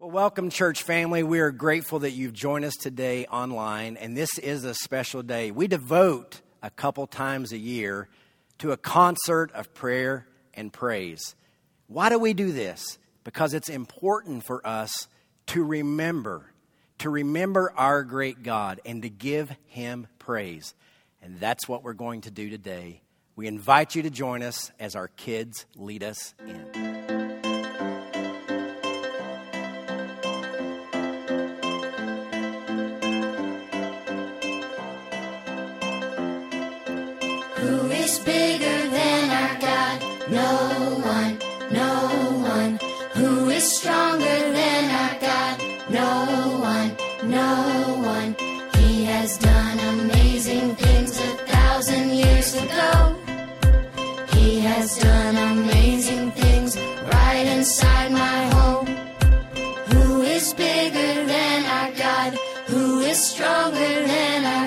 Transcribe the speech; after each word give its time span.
Well, 0.00 0.12
welcome, 0.12 0.48
church 0.48 0.84
family. 0.84 1.24
We 1.24 1.40
are 1.40 1.50
grateful 1.50 1.98
that 1.98 2.12
you've 2.12 2.32
joined 2.32 2.64
us 2.64 2.76
today 2.76 3.26
online, 3.26 3.96
and 3.96 4.16
this 4.16 4.38
is 4.38 4.62
a 4.62 4.72
special 4.72 5.24
day. 5.24 5.50
We 5.50 5.66
devote 5.66 6.40
a 6.62 6.70
couple 6.70 7.08
times 7.08 7.50
a 7.50 7.58
year 7.58 8.08
to 8.58 8.70
a 8.70 8.76
concert 8.76 9.50
of 9.54 9.74
prayer 9.74 10.28
and 10.54 10.72
praise. 10.72 11.34
Why 11.88 12.10
do 12.10 12.18
we 12.20 12.32
do 12.32 12.52
this? 12.52 12.96
Because 13.24 13.54
it's 13.54 13.68
important 13.68 14.44
for 14.44 14.64
us 14.64 15.08
to 15.48 15.64
remember, 15.64 16.52
to 16.98 17.10
remember 17.10 17.72
our 17.76 18.04
great 18.04 18.44
God 18.44 18.80
and 18.86 19.02
to 19.02 19.10
give 19.10 19.50
Him 19.66 20.06
praise. 20.20 20.74
And 21.20 21.40
that's 21.40 21.66
what 21.66 21.82
we're 21.82 21.92
going 21.92 22.20
to 22.20 22.30
do 22.30 22.48
today. 22.50 23.02
We 23.34 23.48
invite 23.48 23.96
you 23.96 24.02
to 24.02 24.10
join 24.10 24.44
us 24.44 24.70
as 24.78 24.94
our 24.94 25.08
kids 25.08 25.66
lead 25.74 26.04
us 26.04 26.34
in. 26.46 26.87
Stronger 63.38 63.78
than 63.78 64.44
our 64.46 64.57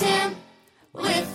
Him 0.00 0.36
with 0.94 1.31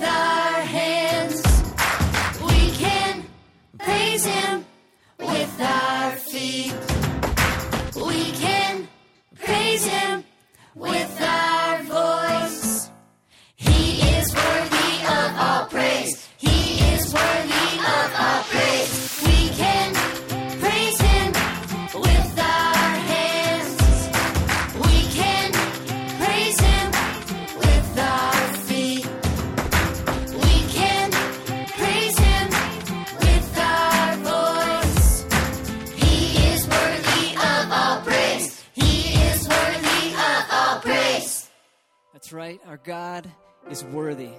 That's 42.27 42.33
right, 42.33 42.59
our 42.67 42.75
God 42.75 43.31
is 43.71 43.85
worthy. 43.85 44.31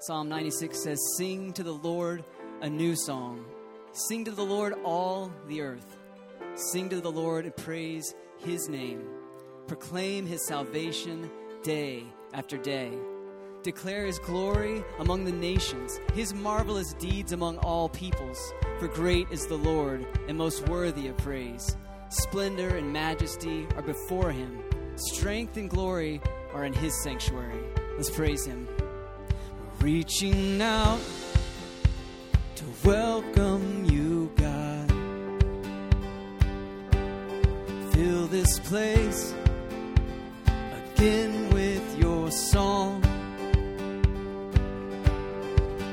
Psalm 0.00 0.28
96 0.28 0.76
says, 0.76 0.98
Sing 1.16 1.52
to 1.52 1.62
the 1.62 1.70
Lord 1.72 2.24
a 2.62 2.68
new 2.68 2.96
song. 2.96 3.44
Sing 3.92 4.24
to 4.24 4.32
the 4.32 4.44
Lord 4.44 4.74
all 4.82 5.30
the 5.46 5.60
earth. 5.60 5.96
Sing 6.56 6.88
to 6.88 7.00
the 7.00 7.12
Lord 7.12 7.44
and 7.44 7.56
praise 7.56 8.12
his 8.38 8.68
name. 8.68 9.04
Proclaim 9.68 10.26
his 10.26 10.44
salvation 10.48 11.30
day 11.62 12.02
after 12.34 12.58
day. 12.58 12.90
Declare 13.62 14.06
his 14.06 14.18
glory 14.18 14.82
among 14.98 15.24
the 15.24 15.30
nations, 15.30 16.00
his 16.12 16.34
marvelous 16.34 16.92
deeds 16.94 17.30
among 17.30 17.58
all 17.58 17.88
peoples. 17.88 18.52
For 18.80 18.88
great 18.88 19.30
is 19.30 19.46
the 19.46 19.58
Lord 19.58 20.04
and 20.26 20.36
most 20.36 20.68
worthy 20.68 21.06
of 21.06 21.16
praise. 21.18 21.76
Splendor 22.08 22.78
and 22.78 22.92
majesty 22.92 23.68
are 23.76 23.82
before 23.82 24.32
him, 24.32 24.64
strength 24.96 25.56
and 25.56 25.70
glory 25.70 26.20
are 26.54 26.64
in 26.64 26.72
his 26.72 26.94
sanctuary. 27.02 27.64
Let's 27.96 28.10
praise 28.10 28.44
him. 28.44 28.68
Reaching 29.80 30.60
out 30.60 31.00
to 32.56 32.64
welcome 32.84 33.84
you, 33.86 34.30
God. 34.36 34.90
Fill 37.92 38.26
this 38.26 38.58
place 38.60 39.34
again 40.94 41.50
with 41.50 41.98
your 41.98 42.30
song. 42.30 43.02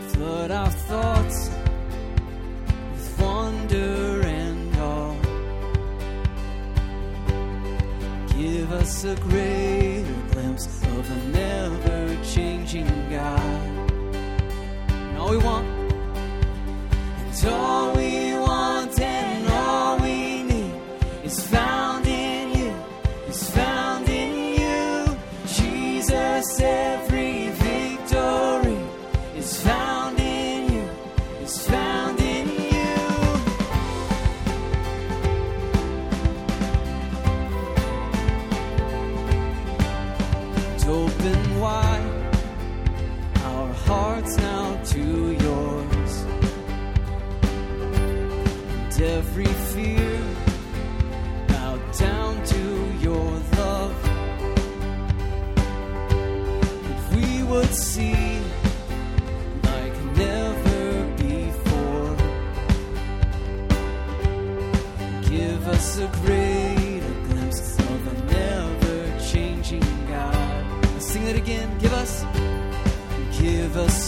Flood 0.10 0.52
our 0.52 0.72
thoughts 0.72 1.50
with 2.92 3.20
wonder 3.20 4.22
and 4.26 4.76
awe. 4.78 5.16
Give 8.38 8.72
us 8.72 9.04
a 9.04 9.16
glimpse 9.16 9.57
a 11.10 11.16
never 11.28 12.18
changing 12.24 12.88
God. 13.10 13.40
And 14.90 15.18
all 15.18 15.30
we 15.30 15.38
want, 15.38 15.66
and 17.44 17.50
all 17.50 17.87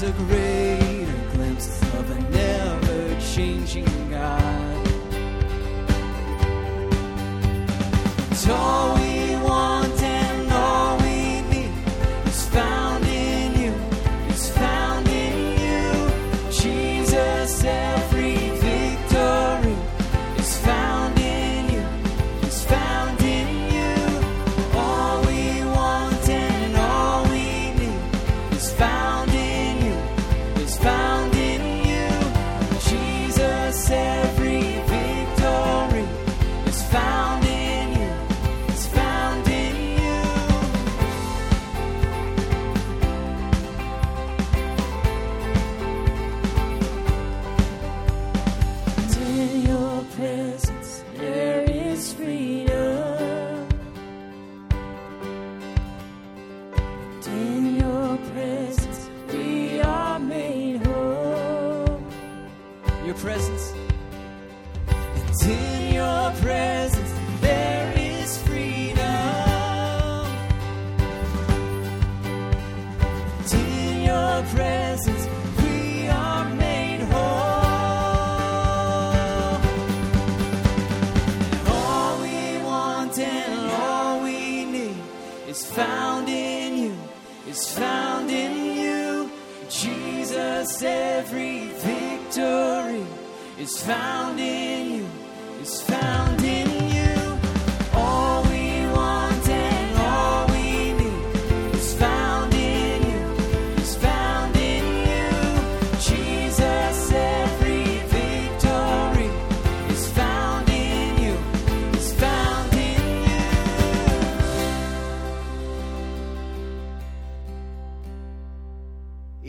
us 0.01 0.09
a 0.09 0.11
greater 0.13 1.29
glimpse 1.33 1.81
of 1.93 2.11
a 2.11 2.19
never 2.31 3.19
changing 3.19 4.09
God. 4.09 4.87
It's 8.31 8.47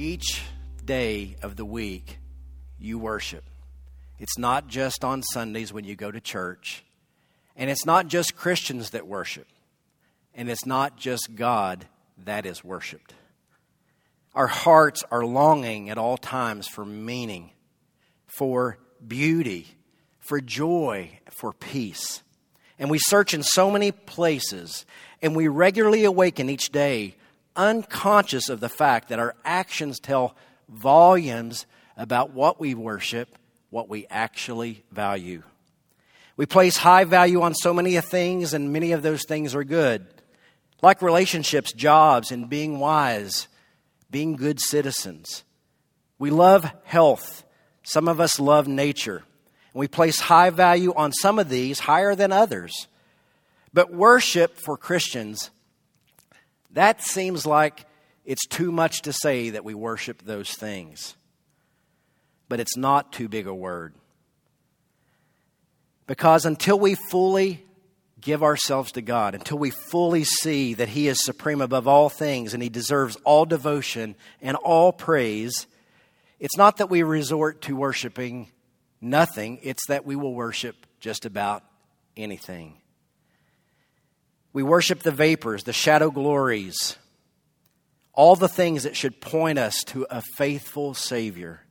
Each 0.00 0.40
day 0.82 1.36
of 1.42 1.56
the 1.56 1.64
week, 1.66 2.20
you 2.78 2.98
worship. 2.98 3.44
It's 4.18 4.38
not 4.38 4.66
just 4.66 5.04
on 5.04 5.22
Sundays 5.22 5.74
when 5.74 5.84
you 5.84 5.94
go 5.94 6.10
to 6.10 6.22
church, 6.22 6.82
and 7.54 7.68
it's 7.68 7.84
not 7.84 8.08
just 8.08 8.34
Christians 8.34 8.92
that 8.92 9.06
worship, 9.06 9.46
and 10.34 10.48
it's 10.48 10.64
not 10.64 10.96
just 10.96 11.34
God 11.34 11.84
that 12.24 12.46
is 12.46 12.64
worshiped. 12.64 13.12
Our 14.34 14.46
hearts 14.46 15.04
are 15.10 15.22
longing 15.22 15.90
at 15.90 15.98
all 15.98 16.16
times 16.16 16.66
for 16.66 16.86
meaning, 16.86 17.50
for 18.26 18.78
beauty, 19.06 19.66
for 20.18 20.40
joy, 20.40 21.10
for 21.28 21.52
peace. 21.52 22.22
And 22.78 22.88
we 22.88 22.98
search 22.98 23.34
in 23.34 23.42
so 23.42 23.70
many 23.70 23.92
places, 23.92 24.86
and 25.20 25.36
we 25.36 25.46
regularly 25.48 26.04
awaken 26.04 26.48
each 26.48 26.70
day 26.72 27.16
unconscious 27.60 28.48
of 28.48 28.60
the 28.60 28.68
fact 28.68 29.10
that 29.10 29.18
our 29.18 29.34
actions 29.44 30.00
tell 30.00 30.34
volumes 30.68 31.66
about 31.96 32.32
what 32.32 32.58
we 32.58 32.74
worship, 32.74 33.36
what 33.68 33.88
we 33.88 34.06
actually 34.08 34.82
value. 34.90 35.42
We 36.36 36.46
place 36.46 36.78
high 36.78 37.04
value 37.04 37.42
on 37.42 37.54
so 37.54 37.74
many 37.74 38.00
things, 38.00 38.54
and 38.54 38.72
many 38.72 38.92
of 38.92 39.02
those 39.02 39.24
things 39.26 39.54
are 39.54 39.64
good, 39.64 40.06
like 40.80 41.02
relationships, 41.02 41.72
jobs, 41.72 42.32
and 42.32 42.48
being 42.48 42.78
wise, 42.78 43.46
being 44.10 44.36
good 44.36 44.58
citizens. 44.58 45.44
We 46.18 46.30
love 46.30 46.70
health. 46.84 47.44
Some 47.82 48.08
of 48.08 48.20
us 48.20 48.40
love 48.40 48.66
nature. 48.68 49.22
And 49.74 49.80
we 49.80 49.86
place 49.86 50.20
high 50.20 50.50
value 50.50 50.94
on 50.94 51.12
some 51.12 51.38
of 51.38 51.50
these, 51.50 51.80
higher 51.80 52.14
than 52.14 52.32
others. 52.32 52.88
But 53.74 53.92
worship 53.92 54.58
for 54.64 54.78
Christians, 54.78 55.50
that 56.72 57.02
seems 57.02 57.46
like 57.46 57.86
it's 58.24 58.46
too 58.46 58.70
much 58.70 59.02
to 59.02 59.12
say 59.12 59.50
that 59.50 59.64
we 59.64 59.74
worship 59.74 60.22
those 60.22 60.52
things. 60.52 61.16
But 62.48 62.60
it's 62.60 62.76
not 62.76 63.12
too 63.12 63.28
big 63.28 63.46
a 63.46 63.54
word. 63.54 63.94
Because 66.06 66.44
until 66.44 66.78
we 66.78 66.94
fully 66.94 67.64
give 68.20 68.42
ourselves 68.42 68.92
to 68.92 69.02
God, 69.02 69.34
until 69.34 69.58
we 69.58 69.70
fully 69.70 70.24
see 70.24 70.74
that 70.74 70.88
He 70.88 71.08
is 71.08 71.24
supreme 71.24 71.60
above 71.60 71.88
all 71.88 72.08
things 72.08 72.52
and 72.52 72.62
He 72.62 72.68
deserves 72.68 73.16
all 73.24 73.44
devotion 73.44 74.16
and 74.42 74.56
all 74.56 74.92
praise, 74.92 75.66
it's 76.38 76.56
not 76.56 76.78
that 76.78 76.90
we 76.90 77.02
resort 77.02 77.62
to 77.62 77.76
worshiping 77.76 78.50
nothing, 79.00 79.58
it's 79.62 79.86
that 79.86 80.04
we 80.04 80.16
will 80.16 80.34
worship 80.34 80.74
just 80.98 81.24
about 81.24 81.64
anything. 82.16 82.79
We 84.52 84.62
worship 84.62 85.00
the 85.00 85.12
vapors, 85.12 85.64
the 85.64 85.72
shadow 85.72 86.10
glories, 86.10 86.96
all 88.12 88.36
the 88.36 88.48
things 88.48 88.82
that 88.82 88.96
should 88.96 89.20
point 89.20 89.58
us 89.58 89.84
to 89.84 90.06
a 90.10 90.20
faithful 90.20 90.94
Savior. 90.94 91.64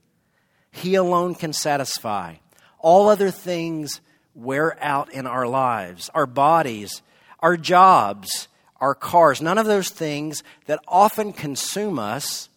He 0.70 0.94
alone 0.94 1.34
can 1.34 1.52
satisfy. 1.52 2.36
All 2.78 3.08
other 3.08 3.30
things 3.30 4.00
wear 4.34 4.82
out 4.82 5.12
in 5.12 5.26
our 5.26 5.46
lives, 5.46 6.08
our 6.14 6.26
bodies, 6.26 7.02
our 7.40 7.56
jobs, 7.56 8.48
our 8.80 8.94
cars. 8.94 9.42
None 9.42 9.58
of 9.58 9.66
those 9.66 9.90
things 9.90 10.42
that 10.66 10.80
often 10.88 11.32
consume 11.32 11.98
us 11.98 12.48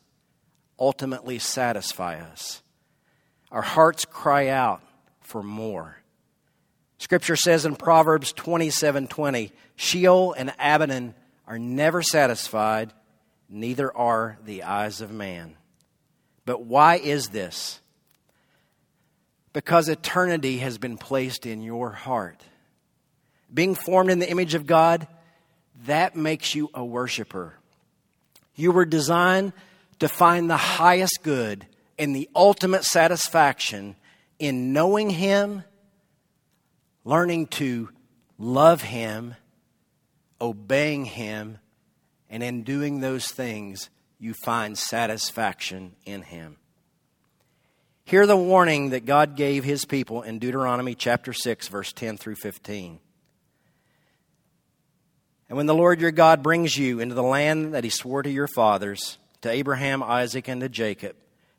ultimately 0.79 1.39
satisfy 1.39 2.19
us. 2.19 2.61
Our 3.51 3.61
hearts 3.61 4.05
cry 4.05 4.47
out 4.47 4.81
for 5.21 5.43
more. 5.43 6.02
Scripture 7.03 7.35
says 7.35 7.65
in 7.65 7.75
Proverbs 7.75 8.31
27 8.31 9.07
20, 9.07 9.51
Sheol 9.75 10.31
and 10.31 10.51
Abaddon 10.51 11.13
are 11.45 11.59
never 11.59 12.01
satisfied, 12.01 12.93
neither 13.49 13.95
are 13.95 14.37
the 14.45 14.63
eyes 14.63 15.01
of 15.01 15.11
man. 15.11 15.57
But 16.45 16.63
why 16.63 16.95
is 16.95 17.27
this? 17.27 17.81
Because 19.51 19.89
eternity 19.89 20.59
has 20.59 20.77
been 20.77 20.97
placed 20.97 21.45
in 21.45 21.61
your 21.61 21.89
heart. 21.89 22.41
Being 23.53 23.75
formed 23.75 24.09
in 24.09 24.19
the 24.19 24.31
image 24.31 24.53
of 24.53 24.65
God, 24.65 25.05
that 25.85 26.15
makes 26.15 26.55
you 26.55 26.69
a 26.73 26.85
worshiper. 26.85 27.53
You 28.55 28.71
were 28.71 28.85
designed 28.85 29.51
to 29.99 30.07
find 30.07 30.49
the 30.49 30.55
highest 30.55 31.19
good 31.21 31.65
and 31.99 32.15
the 32.15 32.29
ultimate 32.33 32.85
satisfaction 32.85 33.97
in 34.39 34.71
knowing 34.71 35.09
Him, 35.09 35.65
learning 37.03 37.47
to 37.47 37.89
love 38.37 38.81
Him, 38.81 39.35
obeying 40.39 41.05
Him, 41.05 41.59
and 42.29 42.41
in 42.43 42.63
doing 42.63 42.99
those 42.99 43.27
things, 43.27 43.89
you 44.19 44.33
find 44.33 44.77
satisfaction 44.77 45.95
in 46.05 46.21
Him. 46.21 46.57
Hear 48.05 48.27
the 48.27 48.37
warning 48.37 48.89
that 48.89 49.05
God 49.05 49.37
gave 49.37 49.63
his 49.63 49.85
people 49.85 50.23
in 50.23 50.39
Deuteronomy 50.39 50.93
chapter 50.93 51.31
6, 51.31 51.69
verse 51.69 51.93
10 51.93 52.17
through 52.17 52.35
15. 52.35 52.99
And 55.47 55.57
when 55.57 55.67
the 55.67 55.73
Lord 55.73 56.01
your 56.01 56.11
God 56.11 56.43
brings 56.43 56.77
you 56.77 56.99
into 56.99 57.15
the 57.15 57.23
land 57.23 57.73
that 57.73 57.83
he 57.83 57.89
swore 57.89 58.21
to 58.21 58.29
your 58.29 58.47
fathers, 58.47 59.17
to 59.41 59.49
Abraham, 59.49 60.03
Isaac, 60.03 60.49
and 60.49 60.59
to 60.61 60.69
Jacob, 60.69 61.15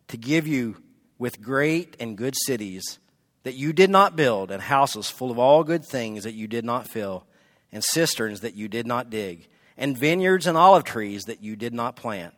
to 0.09 0.19
give 0.19 0.47
you 0.47 0.77
with 1.19 1.41
great 1.41 1.97
and 1.99 2.17
good 2.17 2.35
cities 2.37 2.99
that 3.45 3.55
you 3.55 3.73
did 3.73 3.91
not 3.91 4.17
build, 4.17 4.51
and 4.51 4.61
houses 4.61 5.09
full 5.09 5.31
of 5.31 5.39
all 5.39 5.65
good 5.65 5.85
things 5.85 6.25
that 6.25 6.35
you 6.35 6.47
did 6.47 6.65
not 6.65 6.89
fill, 6.89 7.25
and 7.71 7.85
cisterns 7.85 8.41
that 8.41 8.55
you 8.55 8.69
did 8.69 8.87
not 8.87 9.11
dig, 9.11 9.49
and 9.77 9.97
vineyards 9.97 10.47
and 10.47 10.59
olive 10.59 10.85
trees 10.85 11.25
that 11.25 11.43
you 11.43 11.55
did 11.57 11.73
not 11.73 11.97
plant. 11.97 12.35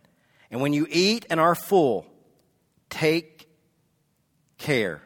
And 0.50 0.60
when 0.60 0.72
you 0.72 0.86
eat 0.90 1.26
and 1.30 1.40
are 1.40 1.54
full, 1.54 2.06
take 2.90 3.48
care 4.58 5.02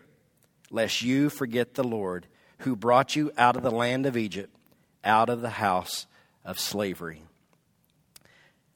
lest 0.71 1.03
you 1.03 1.31
forget 1.31 1.75
the 1.75 1.85
Lord 1.85 2.27
who 2.59 2.77
brought 2.77 3.17
you 3.17 3.33
out 3.37 3.57
of 3.57 3.63
the 3.63 3.71
land 3.71 4.07
of 4.07 4.17
Egypt, 4.17 4.55
out 5.03 5.29
of 5.29 5.41
the 5.41 5.51
house 5.51 6.07
of 6.45 6.59
slavery. 6.59 7.23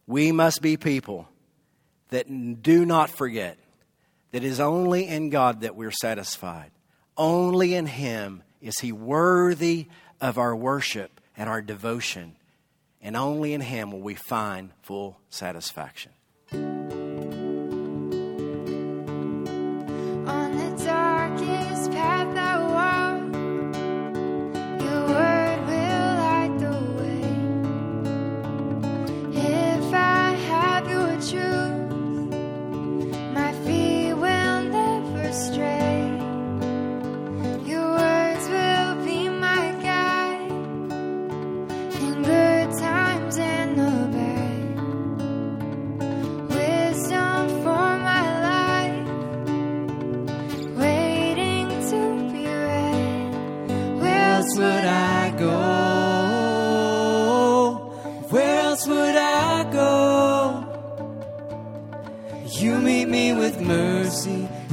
We 0.06 0.32
must 0.32 0.60
be 0.60 0.76
people 0.76 1.28
that 2.10 2.26
do 2.62 2.84
not 2.84 3.10
forget 3.10 3.58
that 4.32 4.42
it 4.42 4.46
is 4.46 4.60
only 4.60 5.06
in 5.06 5.30
God 5.30 5.60
that 5.60 5.76
we're 5.76 5.90
satisfied. 5.90 6.70
Only 7.16 7.74
in 7.74 7.86
Him 7.86 8.42
is 8.60 8.78
He 8.80 8.92
worthy 8.92 9.88
of 10.20 10.38
our 10.38 10.54
worship 10.54 11.20
and 11.36 11.48
our 11.48 11.62
devotion. 11.62 12.36
And 13.00 13.16
only 13.16 13.52
in 13.52 13.60
Him 13.60 13.92
will 13.92 14.00
we 14.00 14.14
find 14.14 14.70
full 14.82 15.18
satisfaction. 15.30 16.12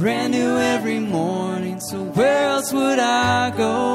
Brand 0.02 0.32
new 0.32 0.56
every 0.58 0.98
morning. 0.98 1.78
So 1.78 2.02
where 2.02 2.48
else 2.48 2.72
would 2.72 2.98
I 2.98 3.50
go? 3.56 3.91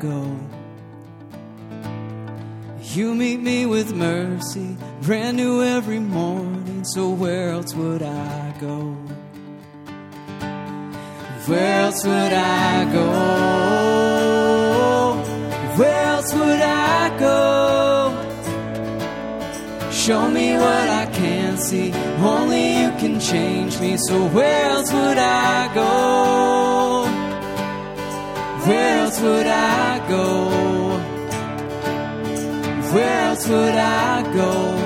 Go? 0.00 0.36
You 2.94 3.14
meet 3.14 3.40
me 3.40 3.66
with 3.66 3.94
mercy, 3.94 4.76
brand 5.02 5.36
new 5.36 5.62
every 5.62 5.98
morning. 5.98 6.84
So 6.84 7.10
where 7.10 7.50
else 7.50 7.74
would 7.74 8.02
I 8.02 8.54
go? 8.60 8.96
Where 11.46 11.80
else 11.82 12.04
would 12.04 12.32
I 12.32 12.92
go? 12.92 13.08
Where 15.78 16.04
else 16.04 16.32
would 16.34 16.60
I 16.60 17.18
go? 17.18 17.48
Show 19.90 20.30
me 20.30 20.54
what 20.54 20.88
I 20.88 21.06
can't 21.12 21.60
see. 21.60 21.92
Only 22.18 22.80
you 22.80 22.90
can 22.98 23.20
change 23.20 23.78
me. 23.80 23.96
So 23.96 24.26
where 24.28 24.64
else 24.70 24.92
would 24.92 25.18
I 25.18 25.74
go? 25.74 26.97
Where 28.68 28.98
else 28.98 29.18
would 29.22 29.46
I 29.46 30.08
go? 30.10 30.48
Where 32.92 33.20
else 33.20 33.48
would 33.48 33.74
I 33.74 34.32
go? 34.34 34.76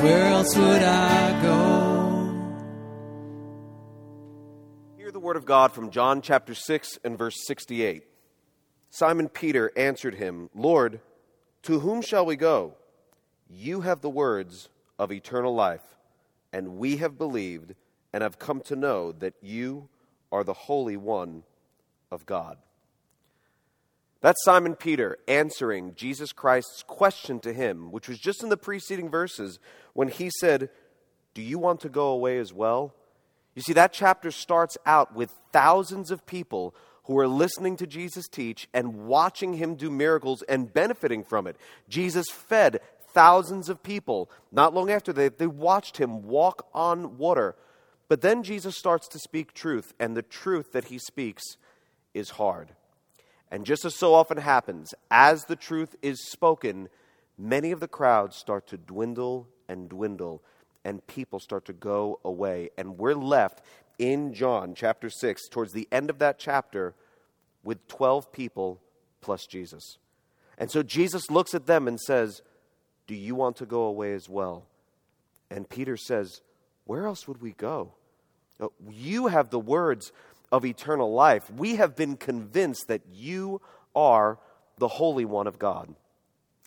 Where 0.00 0.26
else 0.26 0.56
would 0.56 0.82
I 0.82 1.42
go? 1.42 2.30
Hear 4.96 5.10
the 5.10 5.18
word 5.18 5.36
of 5.36 5.44
God 5.44 5.72
from 5.72 5.90
John 5.90 6.22
chapter 6.22 6.54
6 6.54 7.00
and 7.02 7.18
verse 7.18 7.44
68. 7.44 8.04
Simon 8.90 9.28
Peter 9.28 9.72
answered 9.76 10.14
him, 10.14 10.50
Lord, 10.54 11.00
to 11.64 11.80
whom 11.80 12.00
shall 12.00 12.24
we 12.24 12.36
go? 12.36 12.74
You 13.48 13.80
have 13.80 14.02
the 14.02 14.08
words 14.08 14.68
of 15.00 15.10
eternal 15.10 15.52
life, 15.52 15.96
and 16.52 16.76
we 16.76 16.98
have 16.98 17.18
believed 17.18 17.74
and 18.12 18.22
have 18.22 18.38
come 18.38 18.60
to 18.60 18.76
know 18.76 19.10
that 19.10 19.34
you 19.42 19.88
are 20.32 20.44
the 20.44 20.52
Holy 20.52 20.96
One 20.96 21.42
of 22.10 22.26
God. 22.26 22.58
That's 24.20 24.44
Simon 24.44 24.74
Peter 24.74 25.18
answering 25.26 25.94
Jesus 25.94 26.32
Christ's 26.32 26.82
question 26.82 27.40
to 27.40 27.52
him, 27.52 27.90
which 27.90 28.08
was 28.08 28.18
just 28.18 28.42
in 28.42 28.50
the 28.50 28.56
preceding 28.56 29.08
verses 29.08 29.58
when 29.94 30.08
he 30.08 30.30
said, 30.40 30.68
Do 31.32 31.40
you 31.40 31.58
want 31.58 31.80
to 31.80 31.88
go 31.88 32.08
away 32.08 32.38
as 32.38 32.52
well? 32.52 32.94
You 33.54 33.62
see, 33.62 33.72
that 33.72 33.92
chapter 33.92 34.30
starts 34.30 34.76
out 34.84 35.14
with 35.14 35.32
thousands 35.52 36.10
of 36.10 36.26
people 36.26 36.74
who 37.04 37.18
are 37.18 37.26
listening 37.26 37.76
to 37.76 37.86
Jesus 37.86 38.28
teach 38.28 38.68
and 38.74 39.06
watching 39.06 39.54
him 39.54 39.74
do 39.74 39.90
miracles 39.90 40.42
and 40.42 40.72
benefiting 40.72 41.24
from 41.24 41.46
it. 41.46 41.56
Jesus 41.88 42.28
fed 42.30 42.80
thousands 43.12 43.68
of 43.68 43.82
people. 43.82 44.30
Not 44.52 44.74
long 44.74 44.90
after, 44.90 45.12
they, 45.12 45.28
they 45.28 45.46
watched 45.46 45.96
him 45.96 46.22
walk 46.22 46.68
on 46.72 47.18
water. 47.18 47.56
But 48.10 48.22
then 48.22 48.42
Jesus 48.42 48.76
starts 48.76 49.06
to 49.06 49.20
speak 49.20 49.54
truth, 49.54 49.94
and 50.00 50.16
the 50.16 50.22
truth 50.22 50.72
that 50.72 50.86
he 50.86 50.98
speaks 50.98 51.44
is 52.12 52.30
hard. 52.30 52.70
And 53.52 53.64
just 53.64 53.84
as 53.84 53.94
so 53.94 54.14
often 54.14 54.38
happens, 54.38 54.92
as 55.12 55.44
the 55.44 55.54
truth 55.54 55.94
is 56.02 56.28
spoken, 56.28 56.88
many 57.38 57.70
of 57.70 57.78
the 57.78 57.86
crowds 57.86 58.34
start 58.34 58.66
to 58.66 58.76
dwindle 58.76 59.46
and 59.68 59.88
dwindle, 59.88 60.42
and 60.84 61.06
people 61.06 61.38
start 61.38 61.64
to 61.66 61.72
go 61.72 62.18
away. 62.24 62.70
And 62.76 62.98
we're 62.98 63.14
left 63.14 63.62
in 63.96 64.34
John 64.34 64.74
chapter 64.74 65.08
6, 65.08 65.46
towards 65.46 65.72
the 65.72 65.86
end 65.92 66.10
of 66.10 66.18
that 66.18 66.36
chapter, 66.36 66.96
with 67.62 67.86
12 67.86 68.32
people 68.32 68.80
plus 69.20 69.46
Jesus. 69.46 69.98
And 70.58 70.68
so 70.68 70.82
Jesus 70.82 71.30
looks 71.30 71.54
at 71.54 71.66
them 71.66 71.86
and 71.86 72.00
says, 72.00 72.42
Do 73.06 73.14
you 73.14 73.36
want 73.36 73.54
to 73.58 73.66
go 73.66 73.82
away 73.82 74.14
as 74.14 74.28
well? 74.28 74.66
And 75.48 75.68
Peter 75.68 75.96
says, 75.96 76.40
Where 76.86 77.06
else 77.06 77.28
would 77.28 77.40
we 77.40 77.52
go? 77.52 77.92
You 78.88 79.28
have 79.28 79.50
the 79.50 79.58
words 79.58 80.12
of 80.52 80.64
eternal 80.64 81.12
life. 81.12 81.50
We 81.50 81.76
have 81.76 81.96
been 81.96 82.16
convinced 82.16 82.88
that 82.88 83.02
you 83.12 83.60
are 83.94 84.38
the 84.78 84.88
Holy 84.88 85.24
One 85.24 85.46
of 85.46 85.58
God. 85.58 85.94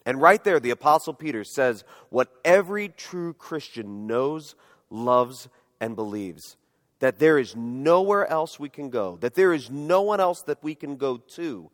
And 0.05 0.21
right 0.21 0.43
there, 0.43 0.59
the 0.59 0.71
Apostle 0.71 1.13
Peter 1.13 1.43
says 1.43 1.83
what 2.09 2.33
every 2.43 2.89
true 2.89 3.33
Christian 3.33 4.07
knows, 4.07 4.55
loves, 4.89 5.47
and 5.79 5.95
believes 5.95 6.57
that 6.99 7.19
there 7.19 7.37
is 7.37 7.53
nowhere 7.53 8.25
else 8.27 8.57
we 8.57 8.69
can 8.69 8.89
go, 8.89 9.17
that 9.19 9.35
there 9.35 9.51
is 9.51 9.69
no 9.69 10.01
one 10.01 10.21
else 10.21 10.41
that 10.43 10.63
we 10.63 10.73
can 10.73 10.95
go 10.95 11.17
to 11.17 11.69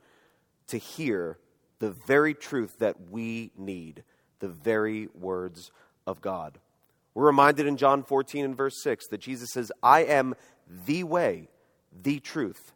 to 0.66 0.78
hear 0.78 1.38
the 1.78 1.92
very 1.92 2.34
truth 2.34 2.80
that 2.80 3.12
we 3.12 3.52
need, 3.56 4.04
the 4.40 4.48
very 4.48 5.08
words 5.14 5.72
of 6.08 6.20
God. 6.20 6.58
We're 7.20 7.26
reminded 7.26 7.68
in 7.68 7.76
John 7.76 8.04
14 8.04 8.46
and 8.46 8.56
verse 8.56 8.82
6 8.82 9.08
that 9.08 9.20
Jesus 9.20 9.50
says, 9.52 9.74
I 9.84 10.06
am 10.06 10.36
the 10.86 11.04
way, 11.04 11.50
the 11.92 12.22
truth, 12.22 12.72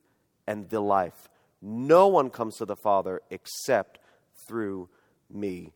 and 0.46 0.68
the 0.68 0.82
life. 0.82 1.30
No 1.62 2.10
one 2.10 2.30
comes 2.30 2.58
to 2.58 2.66
the 2.66 2.76
Father 2.76 3.22
except 3.30 4.00
through 4.46 4.90
me. 5.32 5.72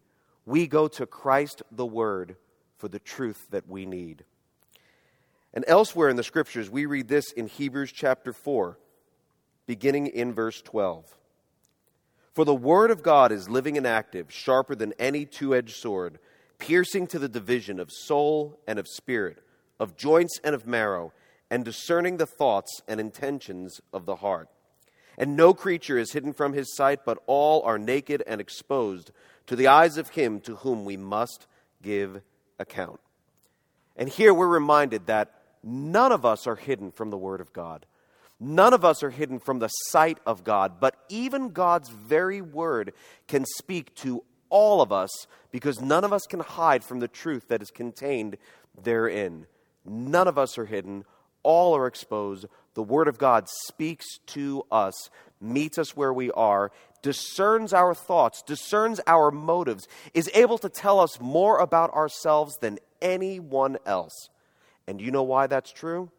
We 0.45 0.67
go 0.67 0.89
to 0.89 1.05
Christ 1.05 1.61
the 1.71 1.85
Word 1.85 2.35
for 2.75 2.89
the 2.89 2.99
truth 2.99 3.47
that 3.51 3.69
we 3.69 3.85
need. 3.85 4.25
And 5.53 5.63
elsewhere 5.65 6.09
in 6.09 6.17
the 6.17 6.21
scriptures, 6.21 6.69
we 6.69 6.85
read 6.85 7.07
this 7.07 7.31
in 7.31 7.47
Hebrews 7.47 7.93
chapter 7.93 8.33
4, 8.33 8.77
beginning 9.65 10.07
in 10.07 10.33
verse 10.33 10.61
12. 10.61 11.05
For 12.33 12.43
the 12.43 12.53
Word 12.53 12.91
of 12.91 13.01
God 13.01 13.31
is 13.31 13.47
living 13.47 13.77
and 13.77 13.87
active, 13.87 14.29
sharper 14.29 14.75
than 14.75 14.91
any 14.99 15.25
two 15.25 15.55
edged 15.55 15.77
sword, 15.77 16.19
piercing 16.59 17.07
to 17.07 17.19
the 17.19 17.29
division 17.29 17.79
of 17.79 17.91
soul 17.91 18.59
and 18.67 18.79
of 18.79 18.87
spirit, 18.87 19.39
of 19.79 19.95
joints 19.95 20.39
and 20.43 20.55
of 20.55 20.67
marrow 20.67 21.13
and 21.49 21.63
discerning 21.63 22.17
the 22.17 22.25
thoughts 22.25 22.81
and 22.87 22.99
intentions 22.99 23.79
of 23.93 24.05
the 24.05 24.17
heart. 24.17 24.49
And 25.17 25.35
no 25.35 25.53
creature 25.53 25.97
is 25.97 26.11
hidden 26.11 26.33
from 26.33 26.53
his 26.53 26.75
sight, 26.75 26.99
but 27.05 27.21
all 27.25 27.63
are 27.63 27.79
naked 27.79 28.23
and 28.27 28.39
exposed 28.39 29.11
to 29.47 29.55
the 29.55 29.67
eyes 29.67 29.97
of 29.97 30.09
him 30.09 30.39
to 30.41 30.57
whom 30.57 30.85
we 30.85 30.97
must 30.97 31.47
give 31.81 32.21
account. 32.59 32.99
And 33.95 34.09
here 34.09 34.33
we're 34.33 34.47
reminded 34.47 35.07
that 35.07 35.33
none 35.63 36.11
of 36.11 36.25
us 36.25 36.45
are 36.45 36.55
hidden 36.55 36.91
from 36.91 37.09
the 37.09 37.17
Word 37.17 37.41
of 37.41 37.51
God. 37.51 37.85
None 38.39 38.73
of 38.73 38.85
us 38.85 39.01
are 39.01 39.09
hidden 39.09 39.39
from 39.39 39.57
the 39.57 39.69
sight 39.69 40.19
of 40.27 40.43
God, 40.43 40.79
but 40.79 40.95
even 41.09 41.49
God's 41.49 41.89
very 41.89 42.41
Word 42.41 42.93
can 43.27 43.45
speak 43.57 43.95
to 43.95 44.23
all 44.49 44.81
of 44.81 44.91
us 44.91 45.27
because 45.51 45.81
none 45.81 46.03
of 46.03 46.13
us 46.13 46.25
can 46.27 46.39
hide 46.39 46.83
from 46.83 46.99
the 46.99 47.07
truth 47.07 47.47
that 47.47 47.61
is 47.61 47.71
contained 47.71 48.37
therein. 48.81 49.45
None 49.85 50.27
of 50.27 50.37
us 50.37 50.57
are 50.57 50.65
hidden 50.65 51.05
all 51.47 51.77
are 51.77 51.87
exposed. 51.87 52.45
The 52.73 52.83
Word 52.83 53.07
of 53.07 53.17
God 53.17 53.47
speaks 53.47 54.05
to 54.27 54.65
us, 54.69 55.09
meets 55.39 55.77
us 55.77 55.95
where 55.95 56.11
we 56.11 56.29
are, 56.31 56.73
discerns 57.01 57.71
our 57.71 57.95
thoughts, 57.95 58.41
discerns 58.41 58.99
our 59.07 59.31
motives, 59.31 59.87
is 60.13 60.29
able 60.33 60.57
to 60.57 60.67
tell 60.67 60.99
us 60.99 61.21
more 61.21 61.59
about 61.59 61.93
ourselves 61.93 62.57
than 62.57 62.79
anyone 63.01 63.77
else. 63.85 64.29
And 64.87 64.99
you 64.99 65.09
know 65.09 65.23
why 65.23 65.47
that's 65.47 65.71
true? 65.71 66.11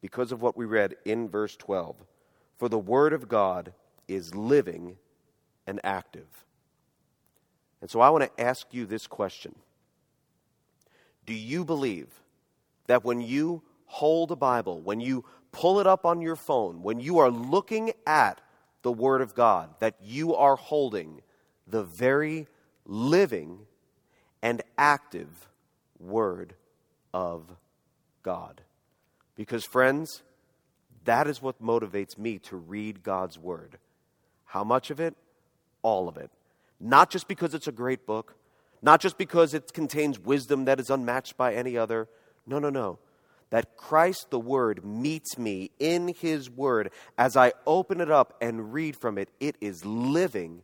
Because 0.00 0.30
of 0.30 0.42
what 0.42 0.56
we 0.56 0.64
read 0.64 0.94
in 1.04 1.28
verse 1.28 1.56
12. 1.56 1.96
For 2.56 2.68
the 2.68 2.78
Word 2.78 3.12
of 3.12 3.28
God 3.28 3.72
is 4.06 4.32
living 4.32 4.96
and 5.66 5.80
active. 5.82 6.28
And 7.80 7.90
so 7.90 8.00
I 8.00 8.10
want 8.10 8.24
to 8.24 8.42
ask 8.42 8.66
you 8.72 8.86
this 8.86 9.06
question 9.06 9.54
Do 11.26 11.34
you 11.34 11.64
believe 11.64 12.08
that 12.86 13.04
when 13.04 13.20
you 13.20 13.62
hold 13.86 14.30
a 14.30 14.36
Bible, 14.36 14.80
when 14.80 15.00
you 15.00 15.24
pull 15.52 15.80
it 15.80 15.86
up 15.86 16.04
on 16.04 16.20
your 16.20 16.36
phone, 16.36 16.82
when 16.82 17.00
you 17.00 17.18
are 17.18 17.30
looking 17.30 17.92
at 18.06 18.40
the 18.82 18.92
Word 18.92 19.20
of 19.20 19.34
God, 19.34 19.70
that 19.80 19.96
you 20.02 20.34
are 20.34 20.56
holding 20.56 21.22
the 21.66 21.82
very 21.82 22.46
living 22.86 23.60
and 24.42 24.62
active 24.76 25.48
Word 25.98 26.54
of 27.12 27.56
God. 28.22 28.62
Because, 29.34 29.64
friends, 29.64 30.22
that 31.04 31.26
is 31.26 31.40
what 31.40 31.62
motivates 31.62 32.18
me 32.18 32.38
to 32.40 32.56
read 32.56 33.02
God's 33.02 33.38
Word. 33.38 33.78
How 34.44 34.64
much 34.64 34.90
of 34.90 35.00
it? 35.00 35.14
All 35.82 36.08
of 36.08 36.16
it. 36.16 36.30
Not 36.80 37.10
just 37.10 37.28
because 37.28 37.54
it's 37.54 37.68
a 37.68 37.72
great 37.72 38.06
book, 38.06 38.36
not 38.82 39.00
just 39.00 39.18
because 39.18 39.54
it 39.54 39.72
contains 39.72 40.18
wisdom 40.18 40.64
that 40.66 40.78
is 40.78 40.90
unmatched 40.90 41.36
by 41.36 41.54
any 41.54 41.76
other. 41.76 42.08
No, 42.46 42.58
no, 42.58 42.70
no 42.70 42.98
that 43.50 43.76
Christ 43.76 44.30
the 44.30 44.38
Word 44.38 44.84
meets 44.84 45.38
me 45.38 45.70
in 45.78 46.08
His 46.08 46.50
Word 46.50 46.90
as 47.16 47.36
I 47.36 47.52
open 47.66 48.00
it 48.00 48.10
up 48.10 48.34
and 48.40 48.72
read 48.72 48.96
from 48.96 49.18
it. 49.18 49.30
It 49.40 49.56
is 49.60 49.84
living 49.84 50.62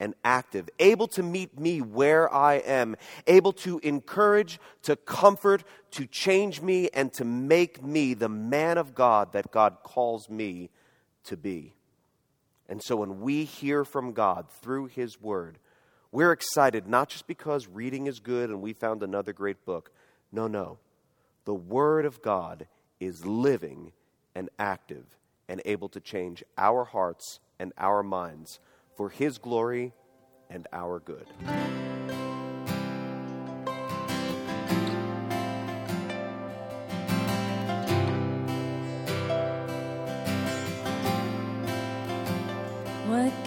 and 0.00 0.14
active, 0.24 0.68
able 0.80 1.06
to 1.08 1.22
meet 1.22 1.58
me 1.60 1.80
where 1.80 2.32
I 2.32 2.54
am, 2.54 2.96
able 3.26 3.52
to 3.52 3.78
encourage, 3.80 4.58
to 4.82 4.96
comfort, 4.96 5.62
to 5.92 6.06
change 6.06 6.60
me, 6.60 6.88
and 6.92 7.12
to 7.12 7.24
make 7.24 7.82
me 7.82 8.14
the 8.14 8.28
man 8.28 8.78
of 8.78 8.94
God 8.94 9.32
that 9.32 9.52
God 9.52 9.76
calls 9.84 10.28
me 10.28 10.70
to 11.24 11.36
be. 11.36 11.74
And 12.68 12.82
so 12.82 12.96
when 12.96 13.20
we 13.20 13.44
hear 13.44 13.84
from 13.84 14.12
God 14.12 14.46
through 14.62 14.86
His 14.86 15.20
Word, 15.20 15.58
we're 16.10 16.32
excited 16.32 16.86
not 16.86 17.08
just 17.08 17.26
because 17.26 17.66
reading 17.66 18.06
is 18.06 18.20
good 18.20 18.50
and 18.50 18.60
we 18.60 18.72
found 18.72 19.02
another 19.02 19.32
great 19.32 19.64
book. 19.64 19.90
No, 20.30 20.46
no 20.46 20.78
the 21.44 21.54
Word 21.54 22.04
of 22.04 22.22
God 22.22 22.66
is 23.00 23.26
living 23.26 23.92
and 24.34 24.48
active 24.58 25.04
and 25.48 25.60
able 25.64 25.88
to 25.90 26.00
change 26.00 26.44
our 26.56 26.84
hearts 26.84 27.40
and 27.58 27.72
our 27.76 28.02
minds 28.02 28.60
for 28.96 29.10
His 29.10 29.38
glory 29.38 29.92
and 30.48 30.66
our 30.72 31.00
good. 31.00 31.26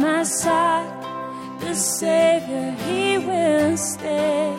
My 0.00 0.22
side, 0.22 0.92
the 1.60 1.74
Savior, 1.74 2.70
He 2.86 3.18
will 3.18 3.76
stay. 3.76 4.54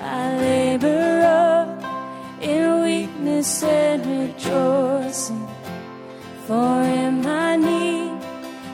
I 0.00 0.36
labor 0.36 1.20
up 1.22 2.42
in 2.42 2.82
weakness 2.82 3.62
and 3.62 4.04
rejoicing. 4.06 5.46
For 6.46 6.82
in 6.82 7.22
my 7.22 7.56
need, 7.56 8.22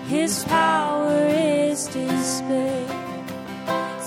His 0.08 0.44
power 0.44 1.26
is 1.28 1.86
displayed. 1.86 2.88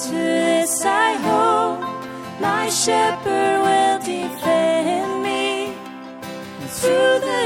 To 0.04 0.12
this 0.12 0.86
I 0.86 1.14
hope, 1.28 1.82
my 2.42 2.70
shepherd 2.70 3.62
will 3.66 4.00
defend 4.00 5.24
me. 5.24 5.74
Through 6.68 7.20
the 7.28 7.45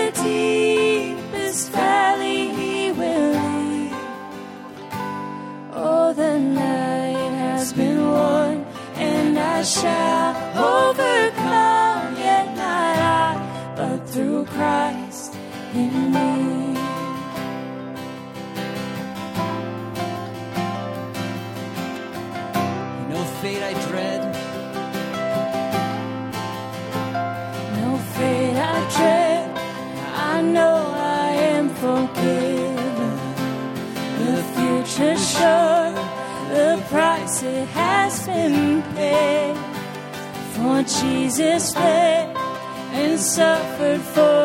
I 9.59 9.63
shall 9.63 10.35
overcome. 10.55 12.15
Yet 12.15 12.55
not 12.55 12.97
I, 12.97 13.73
but 13.75 14.07
through 14.07 14.45
Christ 14.45 15.35
in 15.73 16.13
me. 16.13 16.73
No 23.11 23.21
fate 23.41 23.63
I 23.71 23.73
dread, 23.87 24.21
No 27.81 27.97
fate 28.15 28.55
I 28.55 28.79
dread. 28.95 29.59
I 30.15 30.41
know 30.41 30.77
I 30.95 31.31
am 31.51 31.67
forgiven. 31.83 33.15
The 34.19 34.35
future 34.55 35.17
sure, 35.17 35.83
the 35.83 35.88
price 36.89 37.43
it 37.43 37.67
has 37.69 38.25
been 38.25 38.81
paid. 38.95 39.55
For 40.55 40.81
Jesus 40.83 41.73
bled 41.73 42.35
and 42.99 43.19
suffered 43.19 44.01
for 44.13 44.38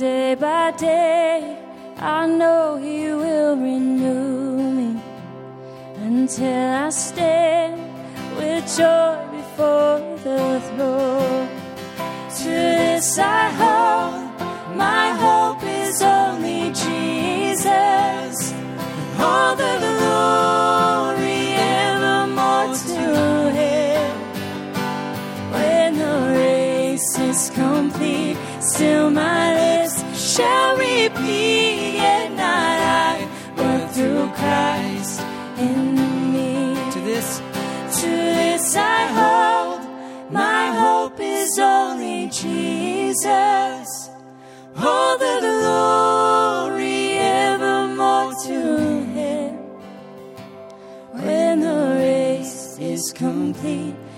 day 0.00 0.34
by 0.34 0.70
day, 0.78 1.58
I 1.98 2.26
know 2.26 2.78
He 2.78 3.04
will 3.12 3.54
renew 3.54 4.56
me 4.72 4.98
until 5.98 6.86
I 6.86 6.88
stand 6.88 7.76
with 8.38 8.64
joy 8.78 9.18
before 9.36 10.00
the 10.24 10.42
throne. 10.68 11.48
To 12.38 12.48
this 12.48 13.18
I 13.18 13.50
hope, 13.62 14.40
my 14.74 15.10
hope 15.24 15.62
is 15.64 16.00
only 16.00 16.72
Jesus. 16.82 18.54
All 19.18 19.54
the 19.54 19.72
glory 19.80 20.49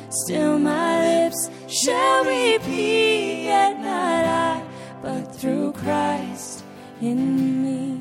still 0.09 0.59
my 0.59 1.01
lips 1.01 1.51
shall 1.69 2.25
repeat, 2.25 3.45
yet 3.45 3.79
not 3.81 4.25
I, 4.25 4.63
but 5.03 5.35
through 5.35 5.73
Christ 5.73 6.65
in 7.01 7.63
me. 7.63 8.01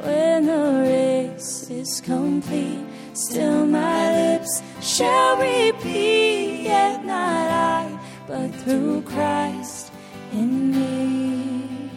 When 0.00 0.46
the 0.46 0.82
race 0.82 1.70
is 1.70 2.00
complete, 2.00 2.84
still 3.14 3.64
my 3.66 4.12
lips 4.12 4.62
shall 4.82 5.38
repeat, 5.38 6.64
yet 6.64 7.04
not 7.04 7.48
I, 7.50 7.98
but 8.26 8.54
through 8.62 9.02
Christ 9.02 9.92
in 10.32 10.72
me. 10.72 11.90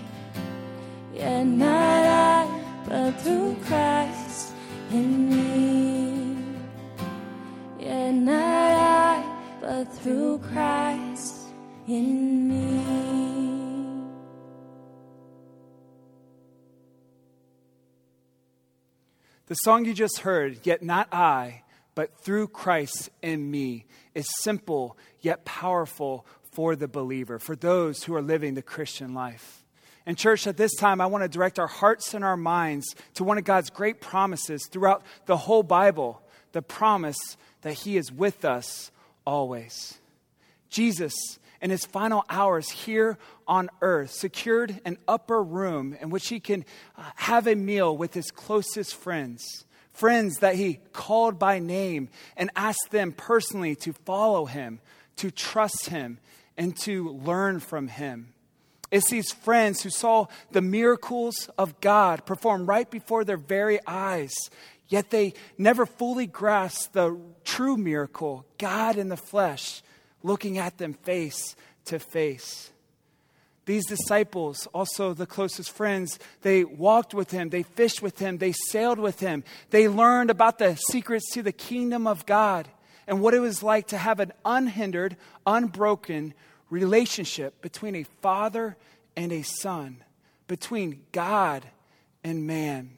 Yet 1.14 1.46
not 1.46 2.06
I, 2.06 2.48
but 2.88 3.12
through 3.22 3.56
Christ 3.66 4.54
in 4.92 5.30
me. 5.30 5.47
But 9.68 9.92
through 9.98 10.40
Christ 10.40 11.36
in 11.90 12.48
me. 12.48 12.82
The 19.48 19.56
song 19.56 19.84
you 19.84 19.94
just 19.94 20.20
heard, 20.20 20.66
Yet 20.66 20.84
Not 20.84 21.14
I, 21.14 21.64
but 21.96 22.18
Through 22.22 22.48
Christ 22.48 23.10
in 23.22 23.52
Me, 23.52 23.86
is 24.16 24.26
simple 24.40 24.98
yet 25.20 25.44
powerful 25.44 26.26
for 26.54 26.78
the 26.78 26.88
believer, 26.88 27.38
for 27.38 27.58
those 27.58 28.04
who 28.04 28.16
are 28.16 28.22
living 28.22 28.54
the 28.54 28.62
Christian 28.62 29.14
life. 29.14 29.66
And, 30.06 30.18
church, 30.18 30.48
at 30.48 30.56
this 30.56 30.76
time, 30.76 31.02
I 31.02 31.08
want 31.08 31.26
to 31.26 31.28
direct 31.28 31.60
our 31.60 31.68
hearts 31.68 32.14
and 32.14 32.24
our 32.24 32.38
minds 32.38 32.96
to 33.16 33.26
one 33.26 33.38
of 33.38 33.44
God's 33.44 33.70
great 33.70 34.00
promises 34.00 34.66
throughout 34.72 35.04
the 35.26 35.36
whole 35.36 35.64
Bible 35.64 36.22
the 36.54 36.62
promise 36.62 37.18
that 37.64 37.74
He 37.74 37.98
is 37.98 38.14
with 38.14 38.46
us 38.46 38.92
always. 39.28 40.00
Jesus, 40.70 41.14
in 41.62 41.70
his 41.70 41.86
final 41.86 42.24
hours 42.30 42.70
here 42.70 43.18
on 43.46 43.70
earth, 43.82 44.12
secured 44.12 44.80
an 44.86 44.98
upper 45.08 45.44
room 45.44 45.96
in 46.00 46.10
which 46.10 46.30
he 46.30 46.40
can 46.40 46.64
uh, 46.98 47.04
have 47.16 47.46
a 47.46 47.56
meal 47.56 47.96
with 47.96 48.14
his 48.14 48.32
closest 48.32 48.96
friends, 48.96 49.66
friends 49.92 50.38
that 50.38 50.56
he 50.56 50.80
called 50.94 51.38
by 51.38 51.60
name 51.60 52.08
and 52.38 52.50
asked 52.56 52.88
them 52.92 53.12
personally 53.12 53.76
to 53.76 53.92
follow 53.92 54.46
him, 54.46 54.80
to 55.18 55.30
trust 55.30 55.90
him, 55.90 56.20
and 56.56 56.76
to 56.78 57.10
learn 57.10 57.60
from 57.60 57.90
him. 57.90 58.34
It's 58.90 59.10
these 59.10 59.34
friends 59.34 59.82
who 59.82 59.90
saw 59.90 60.28
the 60.52 60.62
miracles 60.62 61.50
of 61.58 61.82
God 61.82 62.26
performed 62.26 62.70
right 62.70 62.90
before 62.90 63.26
their 63.26 63.38
very 63.38 63.80
eyes, 63.86 64.34
yet 64.88 65.10
they 65.10 65.34
never 65.58 65.86
fully 65.86 66.28
grasped 66.28 66.94
the 66.94 67.20
true 67.44 67.78
miracle 67.78 68.46
God 68.58 68.98
in 68.98 69.10
the 69.10 69.18
flesh 69.18 69.82
looking 70.24 70.58
at 70.58 70.78
them 70.78 70.94
face 70.94 71.56
to 71.86 72.00
face. 72.00 72.72
These 73.66 73.86
disciples, 73.86 74.66
also 74.74 75.14
the 75.14 75.26
closest 75.26 75.72
friends, 75.72 76.20
they 76.42 76.64
walked 76.64 77.14
with 77.14 77.32
him, 77.32 77.50
they 77.50 77.64
fished 77.64 78.02
with 78.02 78.18
him, 78.18 78.38
they 78.38 78.54
sailed 78.54 78.98
with 78.98 79.20
him, 79.20 79.44
they 79.72 79.90
learned 79.90 80.30
about 80.30 80.58
the 80.58 80.78
secrets 80.90 81.30
to 81.34 81.44
the 81.44 81.52
kingdom 81.52 82.08
of 82.08 82.26
God 82.26 82.70
and 83.08 83.22
what 83.22 83.34
it 83.34 83.40
was 83.40 83.64
like 83.64 83.88
to 83.88 83.98
have 83.98 84.22
an 84.22 84.32
unhindered, 84.46 85.18
unbroken 85.46 86.34
relationship 86.70 87.62
between 87.62 87.96
a 87.96 88.06
father 88.22 88.78
and 89.18 89.34
a 89.34 89.42
son, 89.42 90.04
between 90.48 91.02
God 91.12 91.66
and 92.24 92.48
man. 92.48 92.92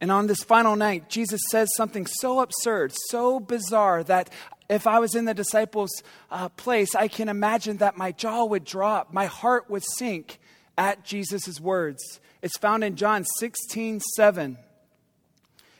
And 0.00 0.12
on 0.12 0.26
this 0.26 0.42
final 0.42 0.76
night, 0.76 1.08
Jesus 1.08 1.40
says 1.50 1.68
something 1.76 2.06
so 2.06 2.40
absurd, 2.40 2.92
so 3.10 3.40
bizarre, 3.40 4.04
that 4.04 4.30
if 4.68 4.86
I 4.86 4.98
was 4.98 5.14
in 5.14 5.24
the 5.24 5.34
disciples' 5.34 6.02
uh, 6.30 6.48
place, 6.50 6.94
I 6.94 7.08
can 7.08 7.28
imagine 7.28 7.78
that 7.78 7.96
my 7.96 8.12
jaw 8.12 8.44
would 8.44 8.64
drop, 8.64 9.12
my 9.12 9.26
heart 9.26 9.68
would 9.68 9.82
sink 9.96 10.38
at 10.76 11.04
Jesus' 11.04 11.60
words. 11.60 12.20
It's 12.42 12.58
found 12.58 12.84
in 12.84 12.96
John 12.96 13.24
16 13.38 14.00
7. 14.16 14.58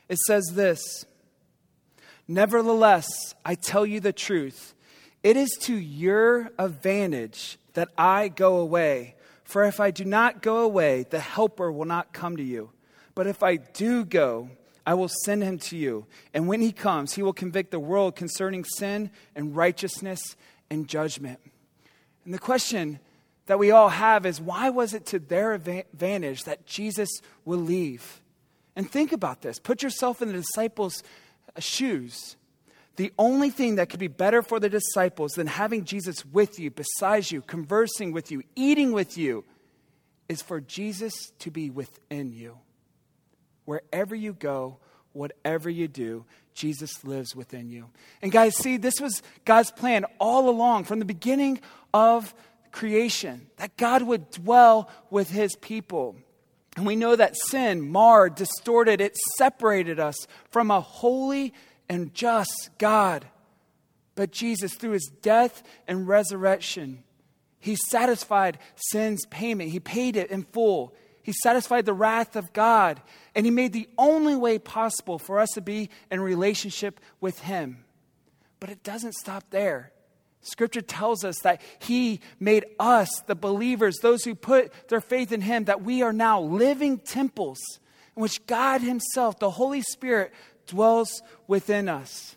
It 0.09 0.18
says 0.26 0.52
this 0.54 1.04
Nevertheless, 2.26 3.07
I 3.44 3.54
tell 3.54 3.87
you 3.87 4.00
the 4.00 4.12
truth. 4.12 4.74
It 5.22 5.37
is 5.37 5.50
to 5.62 5.74
your 5.74 6.50
advantage 6.59 7.59
that 7.74 7.88
I 7.96 8.28
go 8.28 8.57
away. 8.57 9.14
For 9.44 9.64
if 9.64 9.81
I 9.81 9.90
do 9.90 10.04
not 10.04 10.42
go 10.42 10.59
away, 10.59 11.07
the 11.09 11.20
Helper 11.20 11.72
will 11.72 11.87
not 11.87 12.12
come 12.12 12.37
to 12.37 12.42
you. 12.42 12.70
But 13.18 13.26
if 13.26 13.42
I 13.42 13.57
do 13.57 14.04
go, 14.04 14.48
I 14.87 14.94
will 14.94 15.11
send 15.24 15.42
him 15.42 15.59
to 15.59 15.76
you. 15.76 16.07
And 16.33 16.46
when 16.46 16.61
he 16.61 16.70
comes, 16.70 17.14
he 17.14 17.22
will 17.24 17.33
convict 17.33 17.72
the 17.72 17.81
world 17.81 18.14
concerning 18.14 18.62
sin 18.62 19.11
and 19.35 19.57
righteousness 19.57 20.37
and 20.70 20.87
judgment. 20.87 21.40
And 22.24 22.33
the 22.33 22.38
question 22.38 23.00
that 23.46 23.59
we 23.59 23.72
all 23.72 23.88
have 23.88 24.24
is 24.24 24.40
why 24.40 24.70
was 24.70 24.94
it 24.94 25.04
to 25.07 25.18
their 25.18 25.52
advantage 25.52 26.44
that 26.44 26.64
Jesus 26.64 27.09
will 27.44 27.59
leave? 27.59 28.20
And 28.76 28.88
think 28.88 29.11
about 29.11 29.42
this. 29.42 29.59
Put 29.59 29.83
yourself 29.83 30.22
in 30.22 30.28
the 30.28 30.35
disciples' 30.35 31.02
shoes. 31.59 32.37
The 32.94 33.12
only 33.18 33.50
thing 33.50 33.74
that 33.74 33.88
could 33.88 33.98
be 33.98 34.07
better 34.07 34.42
for 34.42 34.61
the 34.61 34.68
disciples 34.68 35.33
than 35.33 35.48
having 35.48 35.85
Jesus 35.85 36.24
with 36.24 36.61
you, 36.61 36.70
beside 36.70 37.33
you, 37.33 37.42
conversing 37.42 38.12
with 38.12 38.31
you, 38.31 38.44
eating 38.54 38.92
with 38.92 39.18
you, 39.18 39.44
is 40.28 40.40
for 40.40 40.61
Jesus 40.61 41.33
to 41.40 41.50
be 41.50 41.68
within 41.68 42.33
you. 42.33 42.59
Wherever 43.68 44.14
you 44.14 44.33
go, 44.33 44.78
whatever 45.12 45.68
you 45.68 45.88
do, 45.88 46.24
Jesus 46.54 47.04
lives 47.04 47.37
within 47.37 47.68
you. 47.68 47.90
And 48.22 48.33
guys, 48.33 48.57
see, 48.57 48.78
this 48.78 48.98
was 48.98 49.22
God's 49.44 49.70
plan 49.70 50.07
all 50.18 50.48
along 50.48 50.85
from 50.85 51.00
the 51.00 51.04
beginning 51.04 51.61
of 51.92 52.35
creation 52.72 53.50
that 53.59 53.76
God 53.76 54.04
would 54.04 54.31
dwell 54.31 54.88
with 55.11 55.28
his 55.28 55.54
people. 55.54 56.16
And 56.78 56.87
we 56.87 56.96
know 56.96 57.14
that 57.14 57.37
sin 57.48 57.83
marred, 57.83 58.37
distorted, 58.37 59.02
it 59.02 59.18
separated 59.37 60.00
us 60.00 60.16
from 60.50 60.70
a 60.70 60.81
holy 60.81 61.52
and 61.90 62.14
just 62.14 62.70
God. 62.78 63.26
But 64.14 64.33
Jesus, 64.33 64.72
through 64.76 64.92
his 64.92 65.12
death 65.20 65.62
and 65.87 66.09
resurrection, 66.09 67.02
he 67.61 67.76
satisfied 67.90 68.57
sin's 68.76 69.26
payment. 69.26 69.72
He 69.72 69.78
paid 69.78 70.16
it 70.16 70.31
in 70.31 70.44
full. 70.44 70.94
He 71.22 71.33
satisfied 71.33 71.85
the 71.85 71.92
wrath 71.92 72.37
of 72.37 72.52
God, 72.52 73.00
and 73.35 73.44
He 73.44 73.50
made 73.50 73.72
the 73.72 73.88
only 73.98 74.37
way 74.37 74.59
possible 74.59 75.18
for 75.18 75.38
us 75.38 75.50
to 75.54 75.61
be 75.61 75.90
in 76.11 76.20
relationship 76.20 77.00
with 77.20 77.40
Him. 77.40 77.85
But 78.61 78.70
it 78.70 78.83
doesn't 78.83 79.14
stop 79.14 79.44
there. 79.50 79.92
Scripture 80.40 80.81
tells 80.81 81.24
us 81.24 81.38
that 81.40 81.61
He 81.78 82.20
made 82.40 82.64
us, 82.78 83.11
the 83.26 83.35
believers, 83.35 83.98
those 83.98 84.24
who 84.24 84.35
put 84.35 84.72
their 84.88 85.00
faith 85.00 85.33
in 85.33 85.40
Him, 85.40 85.64
that 85.64 85.83
we 85.83 86.02
are 86.02 86.12
now 86.12 86.40
living 86.40 86.98
temples 86.98 87.59
in 88.16 88.22
which 88.22 88.46
God 88.46 88.81
Himself, 88.81 89.38
the 89.38 89.50
Holy 89.50 89.83
Spirit, 89.83 90.33
dwells 90.66 91.22
within 91.46 91.88
us. 91.88 92.37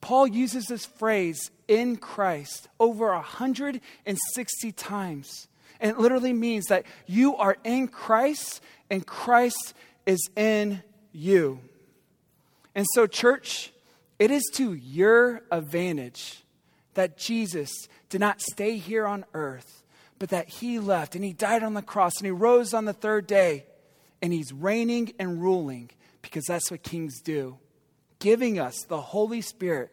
Paul 0.00 0.26
uses 0.26 0.66
this 0.66 0.84
phrase 0.84 1.50
in 1.66 1.96
Christ 1.96 2.68
over 2.78 3.12
160 3.14 4.72
times. 4.72 5.48
And 5.84 5.92
it 5.92 5.98
literally 5.98 6.32
means 6.32 6.68
that 6.68 6.86
you 7.06 7.36
are 7.36 7.58
in 7.62 7.88
Christ 7.88 8.62
and 8.88 9.06
Christ 9.06 9.74
is 10.06 10.30
in 10.34 10.82
you. 11.12 11.60
And 12.74 12.86
so, 12.94 13.06
church, 13.06 13.70
it 14.18 14.30
is 14.30 14.44
to 14.54 14.72
your 14.72 15.42
advantage 15.52 16.42
that 16.94 17.18
Jesus 17.18 17.70
did 18.08 18.18
not 18.18 18.40
stay 18.40 18.78
here 18.78 19.06
on 19.06 19.26
earth, 19.34 19.82
but 20.18 20.30
that 20.30 20.48
he 20.48 20.78
left 20.78 21.14
and 21.14 21.22
he 21.22 21.34
died 21.34 21.62
on 21.62 21.74
the 21.74 21.82
cross 21.82 22.14
and 22.16 22.24
he 22.24 22.30
rose 22.30 22.72
on 22.72 22.86
the 22.86 22.94
third 22.94 23.26
day 23.26 23.66
and 24.22 24.32
he's 24.32 24.54
reigning 24.54 25.12
and 25.18 25.42
ruling 25.42 25.90
because 26.22 26.44
that's 26.48 26.70
what 26.70 26.82
kings 26.82 27.20
do, 27.20 27.58
giving 28.20 28.58
us 28.58 28.74
the 28.88 29.02
Holy 29.02 29.42
Spirit 29.42 29.90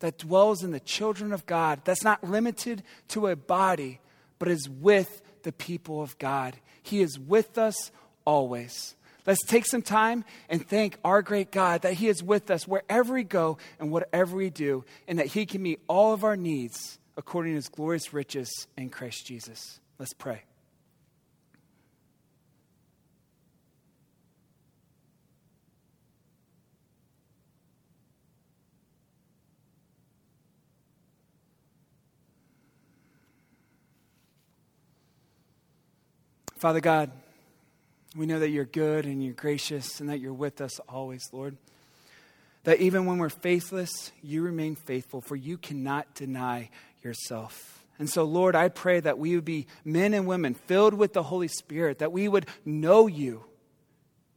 that 0.00 0.18
dwells 0.18 0.62
in 0.62 0.72
the 0.72 0.80
children 0.80 1.32
of 1.32 1.46
God, 1.46 1.80
that's 1.84 2.04
not 2.04 2.22
limited 2.22 2.82
to 3.08 3.28
a 3.28 3.36
body, 3.36 4.00
but 4.44 4.50
is 4.50 4.68
with 4.68 5.22
the 5.42 5.52
people 5.52 6.02
of 6.02 6.18
God. 6.18 6.54
He 6.82 7.00
is 7.00 7.18
with 7.18 7.56
us 7.56 7.90
always. 8.26 8.94
Let's 9.26 9.42
take 9.46 9.64
some 9.64 9.80
time 9.80 10.22
and 10.50 10.68
thank 10.68 10.98
our 11.02 11.22
great 11.22 11.50
God 11.50 11.80
that 11.80 11.94
He 11.94 12.08
is 12.08 12.22
with 12.22 12.50
us 12.50 12.68
wherever 12.68 13.14
we 13.14 13.24
go 13.24 13.56
and 13.80 13.90
whatever 13.90 14.36
we 14.36 14.50
do, 14.50 14.84
and 15.08 15.18
that 15.18 15.28
He 15.28 15.46
can 15.46 15.62
meet 15.62 15.80
all 15.88 16.12
of 16.12 16.24
our 16.24 16.36
needs 16.36 16.98
according 17.16 17.52
to 17.52 17.56
His 17.56 17.70
glorious 17.70 18.12
riches 18.12 18.66
in 18.76 18.90
Christ 18.90 19.24
Jesus. 19.24 19.80
Let's 19.98 20.12
pray. 20.12 20.42
Father 36.64 36.80
God, 36.80 37.10
we 38.16 38.24
know 38.24 38.38
that 38.38 38.48
you're 38.48 38.64
good 38.64 39.04
and 39.04 39.22
you're 39.22 39.34
gracious 39.34 40.00
and 40.00 40.08
that 40.08 40.18
you're 40.18 40.32
with 40.32 40.62
us 40.62 40.78
always, 40.88 41.28
Lord. 41.30 41.58
That 42.62 42.80
even 42.80 43.04
when 43.04 43.18
we're 43.18 43.28
faithless, 43.28 44.12
you 44.22 44.40
remain 44.40 44.74
faithful, 44.74 45.20
for 45.20 45.36
you 45.36 45.58
cannot 45.58 46.14
deny 46.14 46.70
yourself. 47.02 47.84
And 47.98 48.08
so, 48.08 48.24
Lord, 48.24 48.56
I 48.56 48.70
pray 48.70 48.98
that 49.00 49.18
we 49.18 49.34
would 49.34 49.44
be 49.44 49.66
men 49.84 50.14
and 50.14 50.26
women 50.26 50.54
filled 50.54 50.94
with 50.94 51.12
the 51.12 51.24
Holy 51.24 51.48
Spirit, 51.48 51.98
that 51.98 52.12
we 52.12 52.28
would 52.28 52.46
know 52.64 53.08
you, 53.08 53.44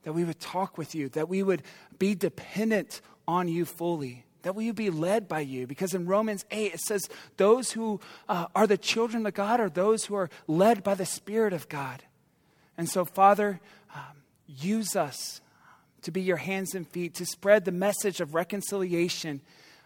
that 0.03 0.11
we 0.11 0.25
would 0.25 0.41
talk 0.41 0.77
with 0.77 0.95
you, 0.95 1.07
that 1.07 1.29
we 1.29 1.41
would 1.43 1.63
be 1.97 2.13
dependent 2.13 2.99
on 3.25 3.47
you 3.47 3.63
fully, 3.63 4.25
that 4.41 4.53
we 4.53 4.65
would 4.65 4.75
be 4.75 4.89
led 4.89 5.29
by 5.29 5.39
you. 5.39 5.65
Because 5.65 5.93
in 5.93 6.05
Romans 6.05 6.43
8, 6.51 6.73
it 6.73 6.81
says, 6.81 7.07
those 7.37 7.71
who 7.71 8.01
uh, 8.27 8.47
are 8.53 8.67
the 8.67 8.77
children 8.77 9.25
of 9.25 9.33
God 9.33 9.61
are 9.61 9.69
those 9.69 10.03
who 10.03 10.15
are 10.15 10.29
led 10.45 10.83
by 10.83 10.93
the 10.93 11.05
Spirit 11.05 11.53
of 11.53 11.69
God. 11.69 12.03
And 12.77 12.87
so, 12.87 13.05
Father, 13.05 13.59
um, 13.95 14.23
use 14.45 14.95
us 14.95 15.41
to 16.03 16.11
be 16.11 16.21
your 16.21 16.37
hands 16.37 16.75
and 16.75 16.87
feet, 16.87 17.15
to 17.15 17.25
spread 17.25 17.65
the 17.65 17.71
message 17.71 18.21
of 18.21 18.35
reconciliation, 18.35 19.41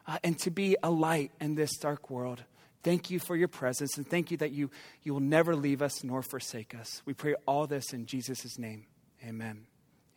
uh, 0.07 0.17
and 0.23 0.37
to 0.39 0.51
be 0.51 0.75
a 0.83 0.91
light 0.91 1.31
in 1.39 1.55
this 1.55 1.77
dark 1.77 2.09
world. 2.09 2.43
Thank 2.83 3.09
you 3.09 3.19
for 3.19 3.35
your 3.35 3.47
presence, 3.47 3.97
and 3.97 4.07
thank 4.07 4.31
you 4.31 4.37
that 4.37 4.51
you, 4.51 4.71
you 5.03 5.13
will 5.13 5.21
never 5.21 5.55
leave 5.55 5.81
us 5.81 6.03
nor 6.03 6.21
forsake 6.21 6.75
us. 6.75 7.01
We 7.05 7.13
pray 7.13 7.35
all 7.47 7.67
this 7.67 7.93
in 7.93 8.05
Jesus' 8.07 8.57
name. 8.57 8.85
Amen 9.23 9.67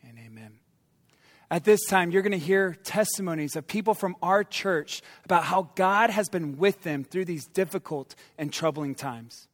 and 0.07 0.17
amen. 0.17 0.59
At 1.51 1.63
this 1.63 1.85
time, 1.85 2.09
you're 2.09 2.23
going 2.23 2.31
to 2.31 2.37
hear 2.39 2.73
testimonies 2.83 3.55
of 3.55 3.67
people 3.67 3.93
from 3.93 4.15
our 4.21 4.43
church 4.43 5.03
about 5.25 5.43
how 5.43 5.69
God 5.75 6.09
has 6.09 6.27
been 6.27 6.57
with 6.57 6.81
them 6.81 7.03
through 7.03 7.25
these 7.25 7.45
difficult 7.45 8.15
and 8.37 8.51
troubling 8.51 8.95
times. 8.95 9.47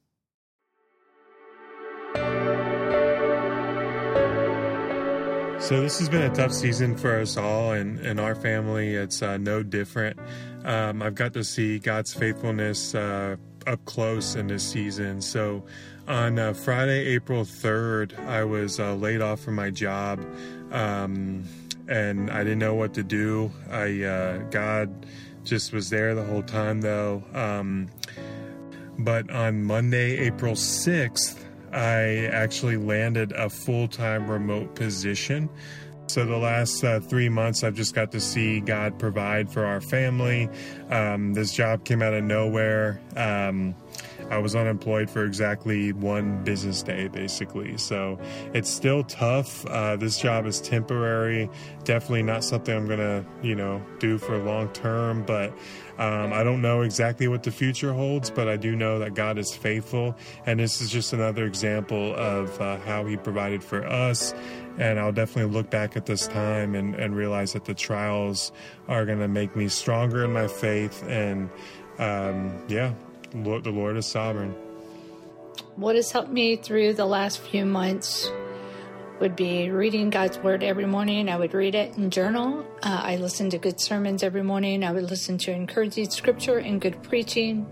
So 5.72 5.80
this 5.80 6.00
has 6.00 6.10
been 6.10 6.24
a 6.24 6.36
tough 6.36 6.52
season 6.52 6.98
for 6.98 7.18
us 7.22 7.38
all, 7.38 7.72
and, 7.72 7.98
and 8.00 8.20
our 8.20 8.36
family. 8.36 8.94
It's 8.96 9.22
uh, 9.22 9.38
no 9.38 9.64
different. 9.64 10.20
Um, 10.66 11.02
I've 11.02 11.16
got 11.16 11.32
to 11.32 11.46
see 11.46 11.80
God's 11.80 12.14
faithfulness 12.14 12.94
uh, 12.94 13.38
up 13.66 13.86
close 13.86 14.36
in 14.36 14.48
this 14.48 14.70
season. 14.70 15.22
So 15.22 15.64
on 16.10 16.38
uh, 16.38 16.52
Friday, 16.52 17.06
April 17.16 17.44
3rd, 17.46 18.20
I 18.28 18.44
was 18.44 18.82
uh, 18.82 18.96
laid 18.96 19.22
off 19.22 19.40
from 19.40 19.56
my 19.56 19.70
job, 19.70 20.20
um, 20.74 21.46
and 21.88 22.30
I 22.30 22.44
didn't 22.44 22.60
know 22.60 22.76
what 22.76 22.94
to 22.96 23.04
do. 23.04 23.50
I 23.70 24.04
uh, 24.04 24.38
God 24.50 25.06
just 25.46 25.72
was 25.72 25.90
there 25.90 26.14
the 26.16 26.26
whole 26.26 26.44
time, 26.44 26.82
though. 26.82 27.24
Um, 27.34 27.88
But 29.00 29.32
on 29.32 29.64
Monday, 29.64 30.18
April 30.18 30.56
6th, 30.56 31.46
I 31.74 32.28
actually 32.28 32.78
landed 32.78 33.32
a 33.34 33.50
full 33.50 33.88
time 33.88 34.30
remote 34.30 34.76
position. 34.76 35.50
So, 36.08 36.26
the 36.26 36.38
last 36.38 36.84
uh, 36.84 37.00
three 37.00 37.30
months, 37.30 37.64
I've 37.64 37.76
just 37.76 37.96
got 37.96 38.12
to 38.12 38.20
see 38.20 38.60
God 38.60 39.00
provide 39.00 39.50
for 39.50 39.64
our 39.66 39.80
family. 39.80 40.50
Um, 40.90 41.34
this 41.34 41.54
job 41.54 41.86
came 41.86 42.02
out 42.02 42.14
of 42.14 42.24
nowhere. 42.24 43.00
Um, 43.16 43.76
I 44.30 44.38
was 44.38 44.56
unemployed 44.56 45.10
for 45.10 45.26
exactly 45.26 45.92
one 45.92 46.44
business 46.44 46.84
day, 46.84 47.08
basically. 47.08 47.78
So 47.78 48.20
it's 48.54 48.70
still 48.70 49.04
tough. 49.04 49.66
Uh, 49.66 49.98
this 49.98 50.18
job 50.18 50.46
is 50.46 50.62
temporary. 50.62 51.50
Definitely 51.84 52.24
not 52.24 52.44
something 52.44 52.76
I'm 52.76 52.88
gonna, 52.88 53.26
you 53.42 53.56
know, 53.56 53.82
do 54.00 54.18
for 54.18 54.38
long 54.38 54.70
term. 54.70 55.24
But 55.24 55.54
um, 56.02 56.34
I 56.34 56.44
don't 56.44 56.64
know 56.64 56.82
exactly 56.82 57.28
what 57.28 57.44
the 57.44 57.52
future 57.52 57.94
holds. 57.94 58.32
But 58.32 58.48
I 58.48 58.58
do 58.58 58.76
know 58.76 58.98
that 59.00 59.14
God 59.14 59.38
is 59.38 59.54
faithful, 59.54 60.16
and 60.48 60.60
this 60.60 60.82
is 60.82 60.90
just 60.90 61.14
another 61.14 61.46
example 61.46 62.16
of 62.16 62.60
uh, 62.60 62.80
how 62.80 63.06
He 63.06 63.18
provided 63.18 63.64
for 63.64 63.86
us. 63.86 64.34
And 64.80 65.00
I'll 65.00 65.12
definitely 65.12 65.54
look 65.54 65.70
back 65.70 65.96
at 65.96 66.08
this 66.08 66.28
time 66.28 66.74
and, 66.74 66.96
and 66.96 67.16
realize 67.16 67.54
that 67.54 67.66
the 67.66 67.76
trials 67.76 68.52
are 68.88 69.06
going 69.06 69.20
to 69.20 69.28
make 69.28 69.56
me 69.56 69.68
stronger 69.68 70.26
in 70.26 70.34
my 70.34 70.48
faith. 70.48 71.04
And 71.08 71.52
um, 72.00 72.60
yeah, 72.68 72.94
Lord, 73.36 73.64
the 73.64 73.70
Lord 73.70 73.96
is 73.96 74.08
sovereign. 74.08 74.56
What 75.76 75.96
has 75.96 76.12
helped 76.12 76.32
me 76.32 76.56
through 76.56 76.96
the 76.96 77.06
last 77.06 77.40
few 77.40 77.64
months 77.64 78.32
would 79.22 79.36
be 79.36 79.70
reading 79.70 80.10
God's 80.10 80.40
Word 80.40 80.64
every 80.64 80.88
morning. 80.88 81.30
I 81.30 81.38
would 81.38 81.54
read 81.54 81.76
it 81.76 81.96
and 81.96 82.12
journal. 82.12 82.66
Uh, 82.82 83.02
I 83.04 83.18
listened 83.18 83.52
to 83.52 83.60
good 83.60 83.80
sermons 83.80 84.24
every 84.24 84.42
morning. 84.42 84.84
I 84.84 84.92
would 84.92 85.04
listen 85.04 85.38
to 85.40 85.52
encouraging 85.52 86.10
scripture 86.10 86.58
and 86.58 86.82
good 86.82 87.04
preaching. 87.04 87.72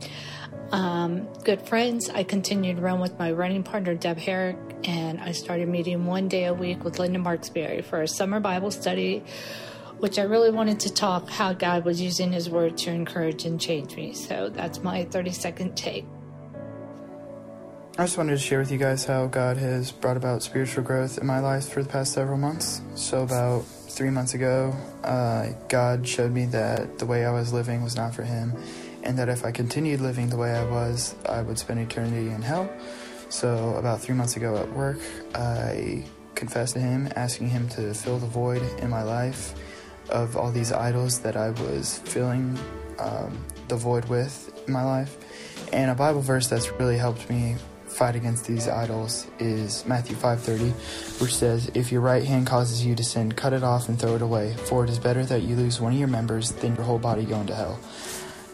Um, 0.72 1.28
good 1.44 1.64
friends. 1.64 2.08
I 2.08 2.22
continued 2.22 2.78
to 2.78 2.84
run 2.84 3.00
with 3.00 3.18
my 3.18 3.32
running 3.32 3.64
partner, 3.64 3.96
Deb 3.96 4.20
Herrick, 4.20 4.58
and 4.84 5.20
I 5.20 5.32
started 5.32 5.68
meeting 5.68 6.06
one 6.06 6.28
day 6.28 6.46
a 6.46 6.54
week 6.54 6.84
with 6.84 7.00
Linda 7.00 7.18
Marksberry 7.18 7.84
for 7.84 8.04
a 8.04 8.08
summer 8.08 8.40
Bible 8.40 8.70
study 8.70 9.24
which 9.98 10.18
I 10.18 10.24
really 10.24 10.50
wanted 10.50 10.80
to 10.82 10.94
talk 10.94 11.30
how 11.30 11.52
God 11.52 11.84
was 11.84 12.00
using 12.00 12.32
His 12.32 12.50
Word 12.50 12.78
to 12.78 12.90
encourage 12.90 13.44
and 13.44 13.60
change 13.60 13.98
me. 13.98 14.14
So 14.14 14.48
that's 14.48 14.82
my 14.82 15.04
30 15.04 15.32
second 15.34 15.76
take. 15.76 16.06
I 18.00 18.04
just 18.04 18.18
wanted 18.18 18.32
to 18.32 18.38
share 18.38 18.60
with 18.60 18.72
you 18.72 18.78
guys 18.78 19.04
how 19.04 19.28
God 19.28 19.58
has 19.58 19.92
brought 19.92 20.16
about 20.16 20.42
spiritual 20.42 20.86
growth 20.86 21.18
in 21.18 21.28
my 21.28 21.42
life 21.42 21.68
for 21.68 21.84
the 21.84 21.90
past 21.90 22.14
several 22.14 22.38
months. 22.38 22.82
So, 22.96 23.24
about 23.24 23.66
three 23.66 24.10
months 24.10 24.36
ago, 24.36 24.74
uh, 25.04 25.50
God 25.68 26.08
showed 26.08 26.32
me 26.32 26.46
that 26.46 26.98
the 26.98 27.06
way 27.06 27.26
I 27.26 27.32
was 27.32 27.52
living 27.52 27.84
was 27.84 27.98
not 27.98 28.16
for 28.16 28.24
Him, 28.24 28.54
and 29.04 29.18
that 29.18 29.28
if 29.28 29.44
I 29.44 29.52
continued 29.52 30.00
living 30.00 30.30
the 30.30 30.38
way 30.38 30.52
I 30.52 30.64
was, 30.64 31.14
I 31.26 31.42
would 31.42 31.60
spend 31.60 31.82
eternity 31.82 32.30
in 32.30 32.42
hell. 32.42 32.72
So, 33.28 33.76
about 33.76 34.00
three 34.00 34.16
months 34.16 34.38
ago 34.38 34.56
at 34.56 34.72
work, 34.72 35.00
I 35.36 36.06
confessed 36.36 36.76
to 36.76 36.80
Him, 36.80 37.12
asking 37.18 37.50
Him 37.50 37.68
to 37.68 37.94
fill 37.94 38.18
the 38.18 38.28
void 38.28 38.62
in 38.80 38.90
my 38.90 39.04
life 39.04 39.56
of 40.08 40.38
all 40.38 40.54
these 40.54 40.72
idols 40.72 41.20
that 41.20 41.36
I 41.36 41.50
was 41.50 41.98
filling 42.06 42.58
um, 42.98 43.46
the 43.68 43.76
void 43.76 44.06
with 44.06 44.58
in 44.68 44.72
my 44.72 44.86
life. 44.86 45.18
And 45.74 45.92
a 45.92 45.96
Bible 45.96 46.22
verse 46.22 46.48
that's 46.48 46.72
really 46.80 46.98
helped 46.98 47.30
me 47.30 47.58
fight 47.90 48.16
against 48.16 48.46
these 48.46 48.68
idols 48.68 49.28
is 49.40 49.84
Matthew 49.86 50.16
5:30, 50.16 50.74
which 51.20 51.36
says, 51.36 51.70
"If 51.74 51.92
your 51.92 52.02
right 52.02 52.24
hand 52.24 52.48
causes 52.48 52.86
you 52.86 52.96
to 52.96 53.04
sin, 53.04 53.32
cut 53.32 53.54
it 53.54 53.64
off 53.64 53.90
and 53.90 54.00
throw 54.00 54.16
it 54.16 54.22
away, 54.22 54.56
for 54.66 54.84
it 54.84 54.90
is 54.90 55.00
better 55.00 55.26
that 55.26 55.42
you 55.42 55.56
lose 55.56 55.82
one 55.82 55.94
of 55.94 56.00
your 56.00 56.08
members 56.08 56.52
than 56.52 56.76
your 56.76 56.86
whole 56.86 57.00
body 57.00 57.26
go 57.26 57.40
into 57.42 57.56
hell." 57.56 57.80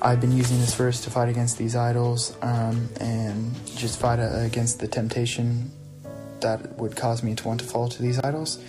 I've 0.02 0.21
been 0.21 0.32
using 0.32 0.60
this 0.60 0.76
verse 0.76 1.02
to 1.02 1.10
fight 1.10 1.30
against 1.30 1.58
these 1.58 1.76
idols 1.76 2.36
um, 2.41 2.89
and 3.00 3.56
just 3.76 4.00
fight 4.00 4.17
against 4.17 4.80
the 4.80 4.88
temptation 4.88 5.71
that 6.41 6.78
would 6.78 6.95
cause 6.95 7.24
me 7.24 7.34
to 7.34 7.48
want 7.48 7.62
to 7.62 7.65
fall 7.65 7.88
to 7.88 8.02
these 8.02 8.19
idols. 8.19 8.60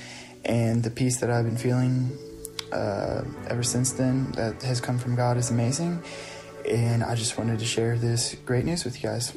And 0.44 0.82
the 0.82 0.90
peace 0.90 1.18
that 1.20 1.30
I've 1.30 1.44
been 1.44 1.56
feeling 1.58 2.16
uh, 2.72 3.22
ever 3.48 3.62
since 3.62 3.92
then 3.92 4.32
that 4.32 4.62
has 4.62 4.80
come 4.80 4.98
from 4.98 5.14
God 5.14 5.36
is 5.36 5.50
amazing. 5.50 6.02
And 6.68 7.02
I 7.02 7.14
just 7.14 7.36
wanted 7.38 7.58
to 7.58 7.64
share 7.64 7.98
this 7.98 8.34
great 8.44 8.64
news 8.64 8.84
with 8.84 9.02
you 9.02 9.10
guys. 9.10 9.32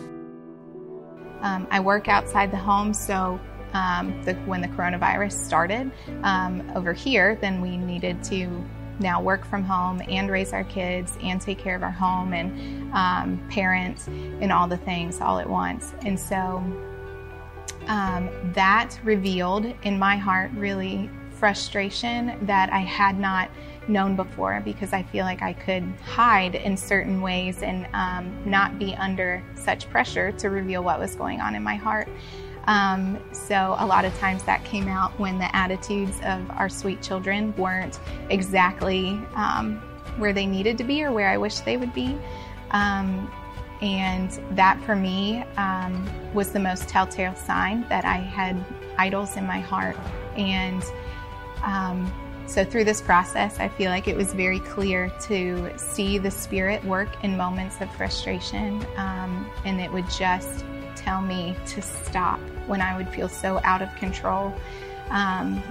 Um, 1.41 1.67
I 1.71 1.79
work 1.79 2.07
outside 2.07 2.51
the 2.51 2.57
home, 2.57 2.93
so 2.93 3.39
um, 3.73 4.21
the, 4.23 4.33
when 4.45 4.61
the 4.61 4.67
coronavirus 4.67 5.33
started 5.33 5.91
um, 6.23 6.69
over 6.75 6.93
here, 6.93 7.37
then 7.41 7.61
we 7.61 7.77
needed 7.77 8.23
to 8.25 8.63
now 8.99 9.21
work 9.21 9.45
from 9.45 9.63
home 9.63 10.01
and 10.09 10.29
raise 10.29 10.53
our 10.53 10.65
kids 10.65 11.17
and 11.23 11.39
take 11.39 11.57
care 11.57 11.75
of 11.75 11.83
our 11.83 11.91
home 11.91 12.33
and 12.33 12.93
um, 12.93 13.41
parents 13.49 14.07
and 14.07 14.51
all 14.51 14.67
the 14.67 14.77
things 14.77 15.21
all 15.21 15.39
at 15.39 15.49
once. 15.49 15.93
And 16.05 16.19
so 16.19 16.63
um, 17.87 18.29
that 18.53 18.99
revealed 19.03 19.65
in 19.83 19.97
my 19.97 20.17
heart 20.17 20.51
really 20.53 21.09
frustration 21.39 22.37
that 22.45 22.71
I 22.71 22.79
had 22.79 23.17
not 23.17 23.49
known 23.87 24.15
before 24.15 24.61
because 24.63 24.93
I 24.93 25.03
feel 25.03 25.25
like 25.25 25.41
I 25.41 25.53
could 25.53 25.83
hide 26.03 26.55
in 26.55 26.77
certain 26.77 27.21
ways 27.21 27.63
and 27.63 27.87
um, 27.93 28.49
not 28.49 28.77
be 28.77 28.93
under 28.95 29.43
such 29.55 29.89
pressure 29.89 30.31
to 30.33 30.49
reveal 30.49 30.83
what 30.83 30.99
was 30.99 31.15
going 31.15 31.41
on 31.41 31.55
in 31.55 31.63
my 31.63 31.75
heart. 31.75 32.07
Um, 32.67 33.17
so, 33.31 33.75
a 33.79 33.85
lot 33.85 34.05
of 34.05 34.15
times 34.19 34.43
that 34.43 34.63
came 34.63 34.87
out 34.87 35.17
when 35.17 35.39
the 35.39 35.55
attitudes 35.55 36.17
of 36.23 36.47
our 36.51 36.69
sweet 36.69 37.01
children 37.01 37.55
weren't 37.55 37.99
exactly 38.29 39.19
um, 39.33 39.81
where 40.17 40.33
they 40.33 40.45
needed 40.45 40.77
to 40.77 40.83
be 40.83 41.03
or 41.03 41.11
where 41.11 41.29
I 41.29 41.37
wish 41.37 41.61
they 41.61 41.77
would 41.77 41.93
be. 41.93 42.15
Um, 42.71 43.31
and 43.81 44.29
that 44.51 44.79
for 44.83 44.95
me 44.95 45.43
um, 45.55 46.07
was 46.33 46.51
the 46.51 46.59
most 46.59 46.89
telltale 46.89 47.35
sign 47.35 47.87
that 47.87 48.03
I 48.03 48.17
had 48.17 48.63
idols 48.97 49.37
in 49.37 49.47
my 49.47 49.59
heart. 49.59 49.97
And 50.35 50.83
um, 51.63 52.11
so, 52.49 52.65
through 52.65 52.85
this 52.85 52.99
process, 52.99 53.59
I 53.59 53.67
feel 53.67 53.91
like 53.91 54.07
it 54.07 54.17
was 54.17 54.33
very 54.33 54.59
clear 54.59 55.11
to 55.27 55.71
see 55.77 56.17
the 56.17 56.31
Spirit 56.31 56.83
work 56.83 57.09
in 57.23 57.37
moments 57.37 57.79
of 57.79 57.93
frustration, 57.93 58.83
um, 58.97 59.47
and 59.65 59.79
it 59.79 59.91
would 59.93 60.09
just 60.09 60.65
tell 60.95 61.21
me 61.21 61.55
to 61.67 61.81
stop 61.83 62.39
when 62.65 62.81
I 62.81 62.97
would 62.97 63.07
feel 63.09 63.29
so 63.29 63.61
out 63.63 63.83
of 63.83 63.95
control. 63.97 64.51
Um, 65.11 65.61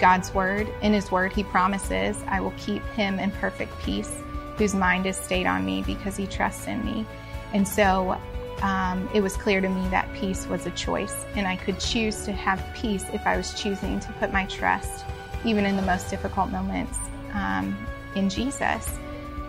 God's 0.00 0.34
Word, 0.34 0.68
in 0.82 0.92
His 0.92 1.12
Word, 1.12 1.32
He 1.32 1.44
promises, 1.44 2.20
I 2.26 2.40
will 2.40 2.54
keep 2.56 2.82
him 2.86 3.20
in 3.20 3.30
perfect 3.30 3.78
peace, 3.78 4.12
whose 4.56 4.74
mind 4.74 5.06
is 5.06 5.16
stayed 5.16 5.46
on 5.46 5.64
me 5.64 5.84
because 5.86 6.16
he 6.16 6.26
trusts 6.26 6.66
in 6.66 6.84
me. 6.84 7.06
And 7.54 7.66
so, 7.66 8.20
um, 8.62 9.08
it 9.14 9.20
was 9.20 9.36
clear 9.36 9.60
to 9.60 9.68
me 9.68 9.86
that 9.90 10.12
peace 10.12 10.48
was 10.48 10.66
a 10.66 10.72
choice, 10.72 11.24
and 11.36 11.46
I 11.46 11.54
could 11.54 11.78
choose 11.78 12.24
to 12.24 12.32
have 12.32 12.60
peace 12.74 13.04
if 13.12 13.24
I 13.28 13.36
was 13.36 13.54
choosing 13.54 14.00
to 14.00 14.12
put 14.14 14.32
my 14.32 14.44
trust 14.46 15.04
even 15.46 15.64
in 15.64 15.76
the 15.76 15.82
most 15.82 16.10
difficult 16.10 16.50
moments, 16.50 16.98
um, 17.32 17.76
in 18.14 18.28
Jesus. 18.28 18.90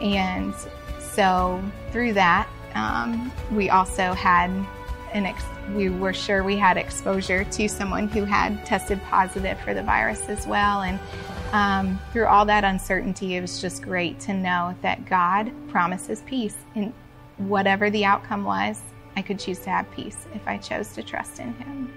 And 0.01 0.53
so 0.99 1.61
through 1.91 2.13
that, 2.13 2.47
um, 2.75 3.31
we 3.51 3.69
also 3.69 4.13
had 4.13 4.51
an 5.13 5.25
ex- 5.25 5.43
we 5.73 5.89
were 5.89 6.13
sure 6.13 6.43
we 6.43 6.57
had 6.57 6.77
exposure 6.77 7.43
to 7.43 7.67
someone 7.67 8.07
who 8.07 8.23
had 8.23 8.65
tested 8.65 9.01
positive 9.09 9.59
for 9.61 9.73
the 9.73 9.83
virus 9.83 10.29
as 10.29 10.45
well. 10.45 10.81
And 10.81 10.99
um, 11.51 11.99
through 12.13 12.27
all 12.27 12.45
that 12.45 12.63
uncertainty, 12.63 13.35
it 13.35 13.41
was 13.41 13.59
just 13.61 13.81
great 13.81 14.19
to 14.21 14.33
know 14.33 14.75
that 14.81 15.05
God 15.05 15.51
promises 15.69 16.21
peace. 16.25 16.57
And 16.75 16.93
whatever 17.37 17.89
the 17.89 18.05
outcome 18.05 18.43
was, 18.43 18.81
I 19.15 19.21
could 19.21 19.39
choose 19.39 19.59
to 19.59 19.69
have 19.69 19.89
peace 19.91 20.27
if 20.35 20.47
I 20.47 20.57
chose 20.57 20.93
to 20.93 21.03
trust 21.03 21.39
in 21.39 21.53
Him. 21.53 21.93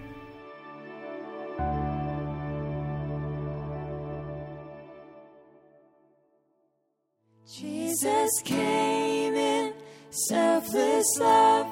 Jesus 8.00 8.40
came 8.44 9.34
in 9.34 9.74
selfless 10.08 11.18
love, 11.18 11.66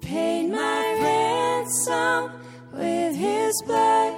paid 0.00 0.50
my 0.50 0.98
ransom 1.00 2.32
with 2.72 3.14
his 3.14 3.54
blood, 3.66 4.16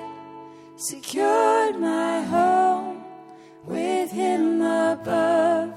secured 0.76 1.78
my 1.78 2.22
home 2.22 3.04
with 3.66 4.10
him 4.10 4.62
above. 4.62 5.74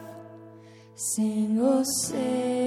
Single 0.96 1.84
saved, 1.84 2.61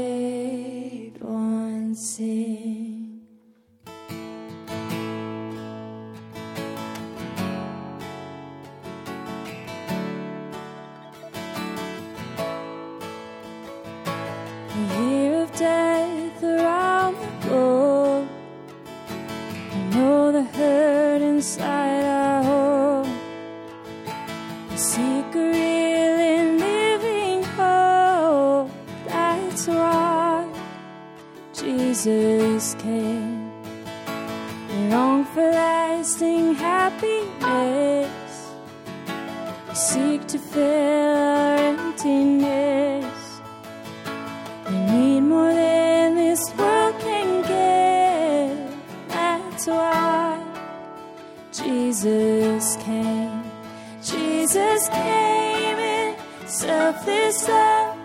selfless 57.04 57.48
love, 57.48 57.96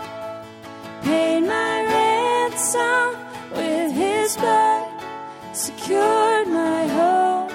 paid 1.04 1.42
my 1.42 1.84
ransom 1.84 3.16
with 3.52 3.92
his 3.94 4.36
blood, 4.36 4.92
secured 5.54 6.48
my 6.48 6.88
home 6.88 7.52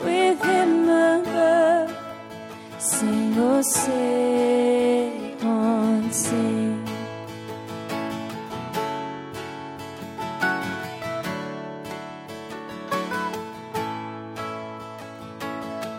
with 0.00 0.42
him 0.42 0.88
above. 0.88 1.94
Sing, 2.78 3.34
oh, 3.36 3.62
sing, 3.62 5.36
on, 5.42 6.10
sing. 6.10 6.84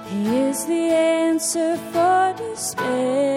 He 0.07 0.37
is 0.37 0.65
the 0.65 0.73
answer 0.73 1.77
for 1.91 2.33
despair. 2.37 3.28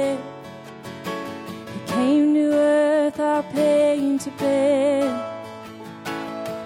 To 4.19 4.31
bear. 4.33 5.05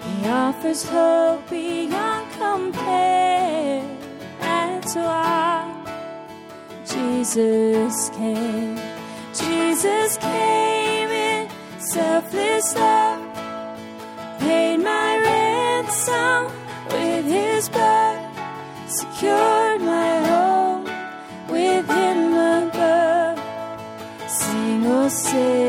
He 0.02 0.28
offers 0.28 0.82
hope 0.88 1.48
beyond 1.50 2.26
compare. 2.32 3.82
That's 4.40 4.94
why 4.94 5.76
Jesus 6.84 8.10
came. 8.10 8.76
Jesus 9.34 10.16
came 10.16 11.10
in 11.10 11.48
selfless 11.78 12.74
love, 12.74 13.22
paid 14.38 14.78
my 14.78 15.18
ransom 15.18 16.52
with 16.90 17.24
his 17.26 17.68
blood, 17.68 18.18
secured 18.88 19.80
my 19.82 20.12
home 20.30 20.84
with 21.48 21.86
him 21.88 22.32
above. 22.32 23.38
Sing, 24.28 24.86
oh, 24.86 25.08
sing, 25.08 25.65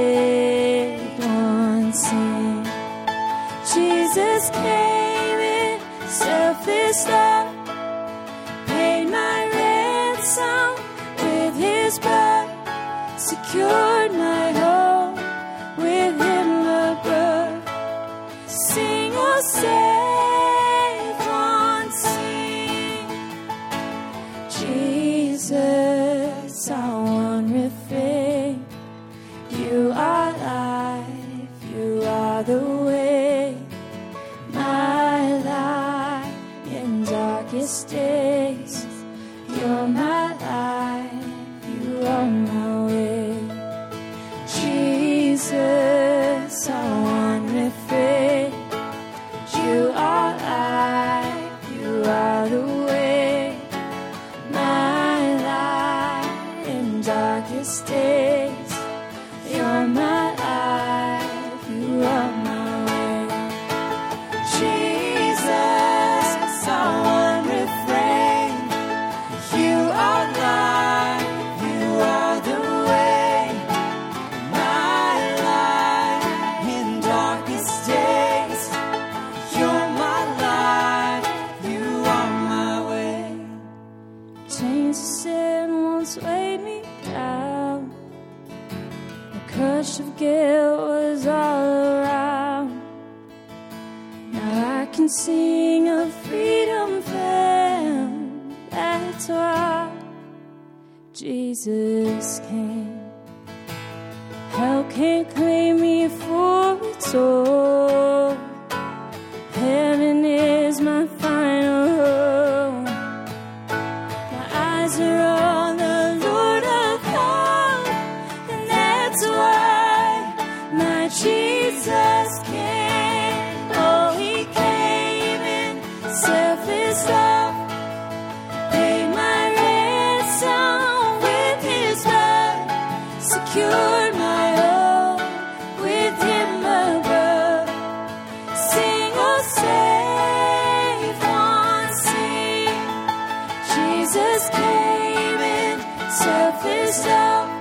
selfless 146.27 147.05
love, 147.05 147.56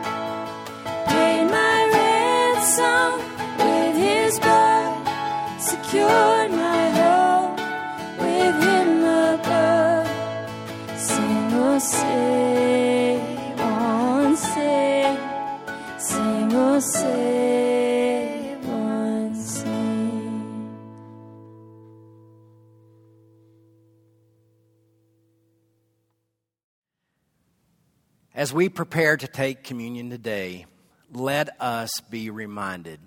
As 28.47 28.55
we 28.55 28.69
prepare 28.69 29.17
to 29.17 29.27
take 29.27 29.65
communion 29.65 30.09
today, 30.09 30.67
let 31.13 31.61
us 31.61 31.91
be 32.09 32.31
reminded 32.31 33.01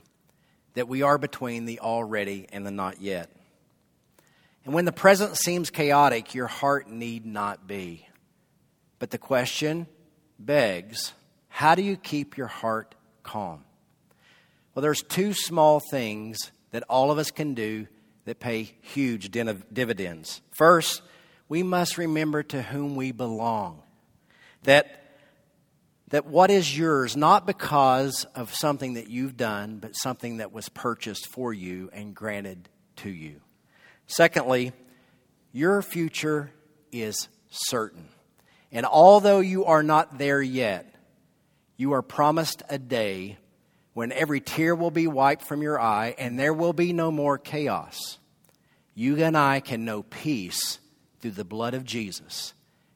that 0.73 0.89
we 0.89 1.01
are 1.01 1.17
between 1.17 1.63
the 1.63 1.79
already 1.79 2.45
and 2.51 2.65
the 2.65 2.71
not 2.71 2.99
yet. 3.01 3.31
And 4.65 4.73
when 4.73 4.83
the 4.83 4.91
present 4.91 5.37
seems 5.37 5.69
chaotic, 5.69 6.35
your 6.35 6.47
heart 6.47 6.89
need 6.89 7.25
not 7.25 7.67
be. 7.67 8.05
But 8.99 9.11
the 9.11 9.17
question 9.17 9.87
begs 10.37 11.13
how 11.47 11.73
do 11.73 11.83
you 11.83 11.95
keep 11.95 12.35
your 12.35 12.47
heart 12.47 12.95
calm? 13.23 13.63
Well, 14.75 14.81
there's 14.81 15.03
two 15.03 15.31
small 15.31 15.79
things 15.79 16.51
that 16.71 16.83
all 16.89 17.11
of 17.11 17.17
us 17.17 17.31
can 17.31 17.53
do 17.53 17.87
that 18.25 18.41
pay 18.41 18.73
huge 18.81 19.31
dividends. 19.31 20.41
First, 20.51 21.01
we 21.47 21.63
must 21.63 21.97
remember 21.97 22.43
to 22.43 22.61
whom 22.61 22.97
we 22.97 23.13
belong. 23.13 23.83
That 24.63 24.98
that 26.09 26.25
what 26.25 26.49
is 26.49 26.77
yours, 26.77 27.15
not 27.15 27.45
because 27.45 28.25
of 28.35 28.53
something 28.53 28.95
that 28.95 29.09
you've 29.09 29.37
done, 29.37 29.77
but 29.77 29.93
something 29.93 30.37
that 30.37 30.51
was 30.51 30.69
purchased 30.69 31.27
for 31.27 31.53
you 31.53 31.89
and 31.93 32.15
granted 32.15 32.67
to 32.97 33.09
you. 33.09 33.41
Secondly, 34.07 34.71
your 35.51 35.81
future 35.81 36.51
is 36.91 37.27
certain. 37.49 38.09
And 38.71 38.85
although 38.85 39.39
you 39.39 39.65
are 39.65 39.83
not 39.83 40.17
there 40.17 40.41
yet, 40.41 40.93
you 41.77 41.93
are 41.93 42.01
promised 42.01 42.63
a 42.69 42.77
day 42.77 43.37
when 43.93 44.11
every 44.11 44.39
tear 44.39 44.75
will 44.75 44.91
be 44.91 45.07
wiped 45.07 45.43
from 45.43 45.61
your 45.61 45.79
eye 45.79 46.15
and 46.17 46.39
there 46.39 46.53
will 46.53 46.73
be 46.73 46.93
no 46.93 47.11
more 47.11 47.37
chaos. 47.37 48.17
You 48.95 49.15
and 49.23 49.37
I 49.37 49.59
can 49.59 49.85
know 49.85 50.03
peace 50.03 50.79
through 51.19 51.31
the 51.31 51.45
blood 51.45 51.73
of 51.73 51.83
Jesus. 51.83 52.53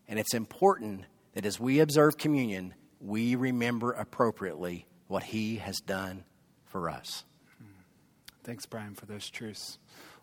And 0.07 0.19
it's 0.19 0.33
important 0.33 1.05
that 1.33 1.45
as 1.45 1.59
we 1.59 1.79
observe 1.79 2.17
communion, 2.17 2.73
we 3.03 3.35
remember 3.35 3.91
appropriately 3.91 4.85
what 5.07 5.23
he 5.23 5.57
has 5.57 5.79
done 5.79 6.23
for 6.65 6.89
us. 6.89 7.23
Thanks, 8.43 8.65
Brian, 8.65 8.93
for 8.93 9.05
those 9.05 9.29
truths. 9.29 9.77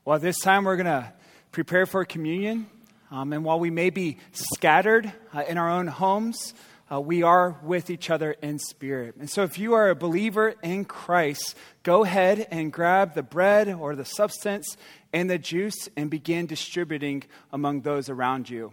Well, 0.04 0.18
this 0.18 0.38
time 0.38 0.64
we're 0.64 0.76
going 0.76 0.86
to 0.86 1.12
prepare 1.52 1.86
for 1.86 2.04
communion. 2.04 2.66
Um, 3.10 3.32
and 3.32 3.44
while 3.44 3.58
we 3.58 3.70
may 3.70 3.90
be 3.90 4.18
scattered 4.32 5.12
uh, 5.34 5.42
in 5.48 5.58
our 5.58 5.70
own 5.70 5.86
homes, 5.86 6.54
uh, 6.92 7.00
we 7.00 7.22
are 7.22 7.56
with 7.62 7.88
each 7.88 8.10
other 8.10 8.32
in 8.42 8.58
spirit. 8.58 9.16
And 9.16 9.30
so, 9.30 9.42
if 9.42 9.58
you 9.58 9.74
are 9.74 9.90
a 9.90 9.94
believer 9.94 10.54
in 10.62 10.84
Christ, 10.84 11.56
go 11.82 12.04
ahead 12.04 12.46
and 12.50 12.72
grab 12.72 13.14
the 13.14 13.22
bread 13.22 13.68
or 13.68 13.94
the 13.94 14.04
substance 14.04 14.76
and 15.12 15.30
the 15.30 15.38
juice 15.38 15.88
and 15.96 16.10
begin 16.10 16.46
distributing 16.46 17.24
among 17.52 17.82
those 17.82 18.08
around 18.08 18.50
you. 18.50 18.72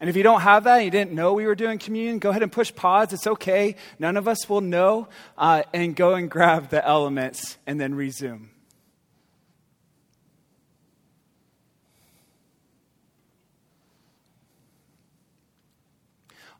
And 0.00 0.08
if 0.08 0.16
you 0.16 0.22
don't 0.22 0.42
have 0.42 0.64
that, 0.64 0.76
and 0.76 0.84
you 0.84 0.90
didn't 0.90 1.12
know 1.12 1.32
we 1.32 1.46
were 1.46 1.56
doing 1.56 1.78
communion, 1.78 2.20
go 2.20 2.30
ahead 2.30 2.42
and 2.42 2.52
push 2.52 2.72
pause. 2.72 3.12
It's 3.12 3.26
okay. 3.26 3.74
None 3.98 4.16
of 4.16 4.28
us 4.28 4.48
will 4.48 4.60
know. 4.60 5.08
Uh, 5.36 5.64
and 5.72 5.96
go 5.96 6.14
and 6.14 6.30
grab 6.30 6.70
the 6.70 6.86
elements 6.86 7.58
and 7.66 7.80
then 7.80 7.94
resume. 7.94 8.50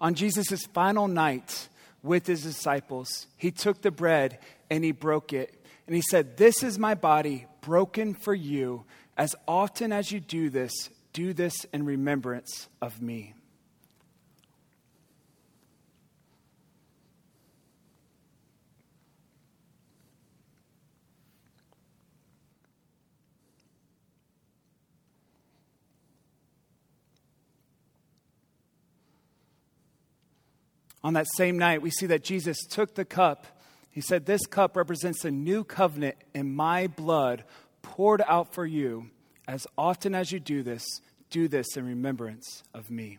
On 0.00 0.14
Jesus' 0.14 0.66
final 0.66 1.08
night 1.08 1.68
with 2.02 2.26
his 2.26 2.42
disciples, 2.42 3.26
he 3.36 3.50
took 3.50 3.82
the 3.82 3.90
bread 3.90 4.38
and 4.70 4.84
he 4.84 4.92
broke 4.92 5.32
it. 5.32 5.54
And 5.86 5.94
he 5.94 6.02
said, 6.02 6.36
This 6.36 6.62
is 6.62 6.78
my 6.78 6.94
body 6.94 7.46
broken 7.60 8.14
for 8.14 8.34
you. 8.34 8.84
As 9.16 9.34
often 9.48 9.92
as 9.92 10.12
you 10.12 10.20
do 10.20 10.50
this, 10.50 10.90
do 11.18 11.32
this 11.32 11.64
in 11.72 11.84
remembrance 11.84 12.68
of 12.80 13.02
me. 13.02 13.34
On 31.02 31.14
that 31.14 31.26
same 31.36 31.58
night, 31.58 31.82
we 31.82 31.90
see 31.90 32.06
that 32.06 32.22
Jesus 32.22 32.58
took 32.64 32.94
the 32.94 33.04
cup. 33.04 33.44
He 33.90 34.00
said, 34.00 34.24
This 34.24 34.46
cup 34.46 34.76
represents 34.76 35.24
a 35.24 35.32
new 35.32 35.64
covenant 35.64 36.14
in 36.32 36.54
my 36.54 36.86
blood 36.86 37.42
poured 37.82 38.22
out 38.28 38.54
for 38.54 38.64
you. 38.64 39.10
As 39.48 39.66
often 39.76 40.14
as 40.14 40.30
you 40.30 40.38
do 40.38 40.62
this, 40.62 40.84
do 41.30 41.48
this 41.48 41.76
in 41.76 41.86
remembrance 41.86 42.62
of 42.74 42.90
me. 42.90 43.18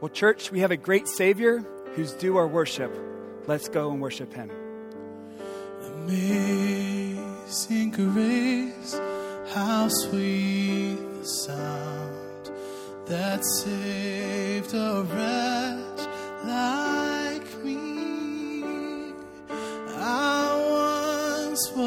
Well, 0.00 0.08
church, 0.10 0.52
we 0.52 0.60
have 0.60 0.70
a 0.70 0.76
great 0.76 1.08
Savior 1.08 1.64
who's 1.94 2.12
due 2.12 2.36
our 2.36 2.46
worship. 2.46 2.94
Let's 3.46 3.68
go 3.68 3.90
and 3.90 4.02
worship 4.02 4.34
Him. 4.34 4.50
Amazing 5.82 7.90
grace, 7.92 9.00
how 9.54 9.88
sweet 9.88 10.96
the 10.96 11.24
sound 11.24 12.50
that 13.06 13.42
saved 13.62 14.74
a 14.74 15.04
wretch 15.04 16.08
like 16.44 17.13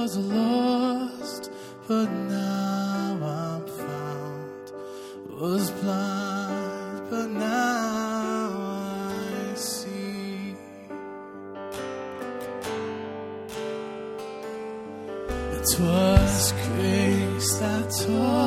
was 0.07 0.17
lost, 0.19 1.51
but 1.85 2.09
now 2.09 3.19
I'm 3.21 3.67
found. 3.67 4.71
Was 5.41 5.69
blind, 5.81 7.09
but 7.09 7.29
now 7.29 8.49
I 9.11 9.53
see. 9.55 10.55
It 15.57 15.79
was 15.81 16.53
grace 16.63 17.57
that 17.59 17.91
taught 18.05 18.46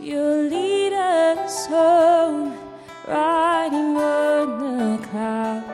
You'll 0.00 0.44
lead 0.44 0.92
us 0.92 1.66
home, 1.66 2.56
riding 3.08 3.96
on 3.96 4.98
the 5.00 5.06
clouds, 5.08 5.67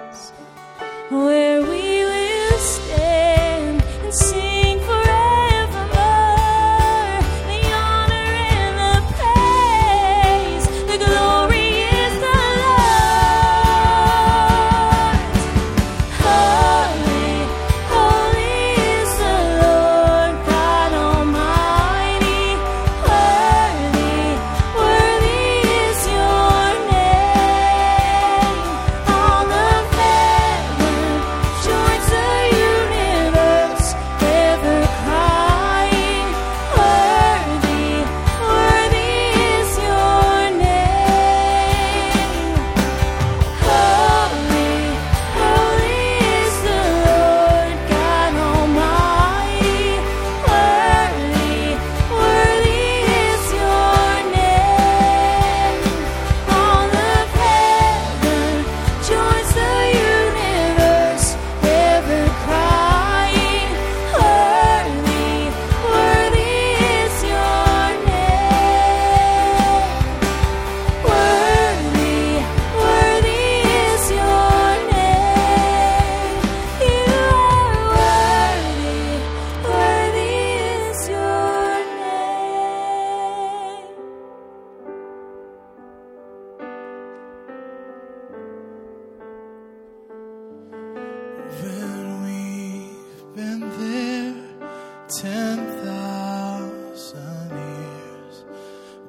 ten 95.25 95.57
thousand 95.83 97.51
years, 97.51 98.45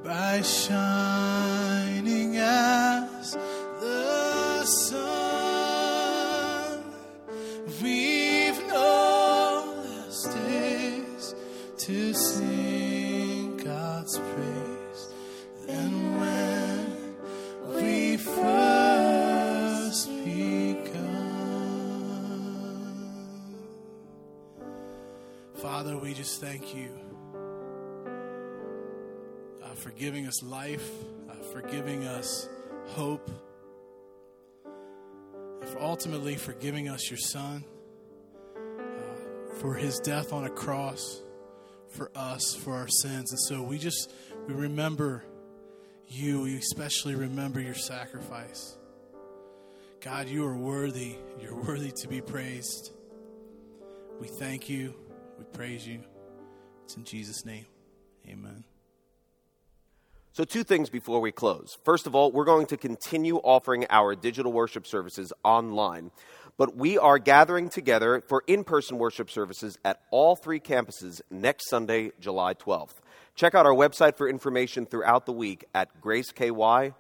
by 0.02 0.42
shining 0.42 0.85
thank 26.58 26.74
you 26.74 26.90
uh, 29.62 29.74
for 29.76 29.90
giving 29.92 30.26
us 30.26 30.42
life, 30.42 30.90
uh, 31.30 31.34
for 31.52 31.62
giving 31.62 32.06
us 32.06 32.48
hope, 32.88 33.30
and 35.60 35.70
for 35.70 35.82
ultimately 35.82 36.36
for 36.36 36.54
giving 36.54 36.88
us 36.88 37.10
your 37.10 37.18
Son, 37.18 37.66
uh, 38.56 39.56
for 39.60 39.74
his 39.74 40.00
death 40.00 40.32
on 40.32 40.46
a 40.46 40.50
cross 40.50 41.22
for 41.90 42.10
us, 42.16 42.56
for 42.56 42.74
our 42.74 42.88
sins. 42.88 43.32
And 43.32 43.40
so 43.50 43.62
we 43.62 43.78
just, 43.78 44.14
we 44.48 44.54
remember 44.54 45.26
you. 46.08 46.44
We 46.44 46.56
especially 46.56 47.16
remember 47.16 47.60
your 47.60 47.76
sacrifice. 47.76 48.78
God, 50.00 50.30
you 50.30 50.46
are 50.46 50.56
worthy. 50.56 51.18
You're 51.42 51.62
worthy 51.62 51.92
to 51.92 52.08
be 52.08 52.22
praised. 52.22 52.92
We 54.22 54.30
thank 54.40 54.70
you. 54.70 54.94
We 55.38 55.44
praise 55.52 55.86
you. 55.86 56.15
In 56.96 57.04
Jesus' 57.04 57.46
name. 57.46 57.66
Amen. 58.28 58.64
So, 60.34 60.44
two 60.44 60.66
things 60.66 60.90
before 60.90 61.22
we 61.22 61.32
close. 61.32 61.78
First 61.86 62.08
of 62.08 62.16
all, 62.16 62.32
we're 62.32 62.44
going 62.44 62.66
to 62.68 62.78
continue 62.78 63.38
offering 63.38 63.86
our 63.90 64.16
digital 64.16 64.52
worship 64.52 64.86
services 64.86 65.32
online, 65.46 66.12
but 66.58 66.76
we 66.76 66.98
are 66.98 67.20
gathering 67.20 67.70
together 67.70 68.22
for 68.28 68.44
in 68.46 68.66
person 68.66 68.98
worship 68.98 69.30
services 69.30 69.78
at 69.86 70.02
all 70.12 70.36
three 70.36 70.60
campuses 70.60 71.22
next 71.32 71.70
Sunday, 71.70 72.12
July 72.20 72.54
12th. 72.54 72.96
Check 73.36 73.56
out 73.56 73.66
our 73.66 73.74
website 73.74 74.18
for 74.18 74.28
information 74.28 74.86
throughout 74.86 75.26
the 75.26 75.32
week 75.32 75.64
at 75.74 76.02
graceky.org. 76.02 76.96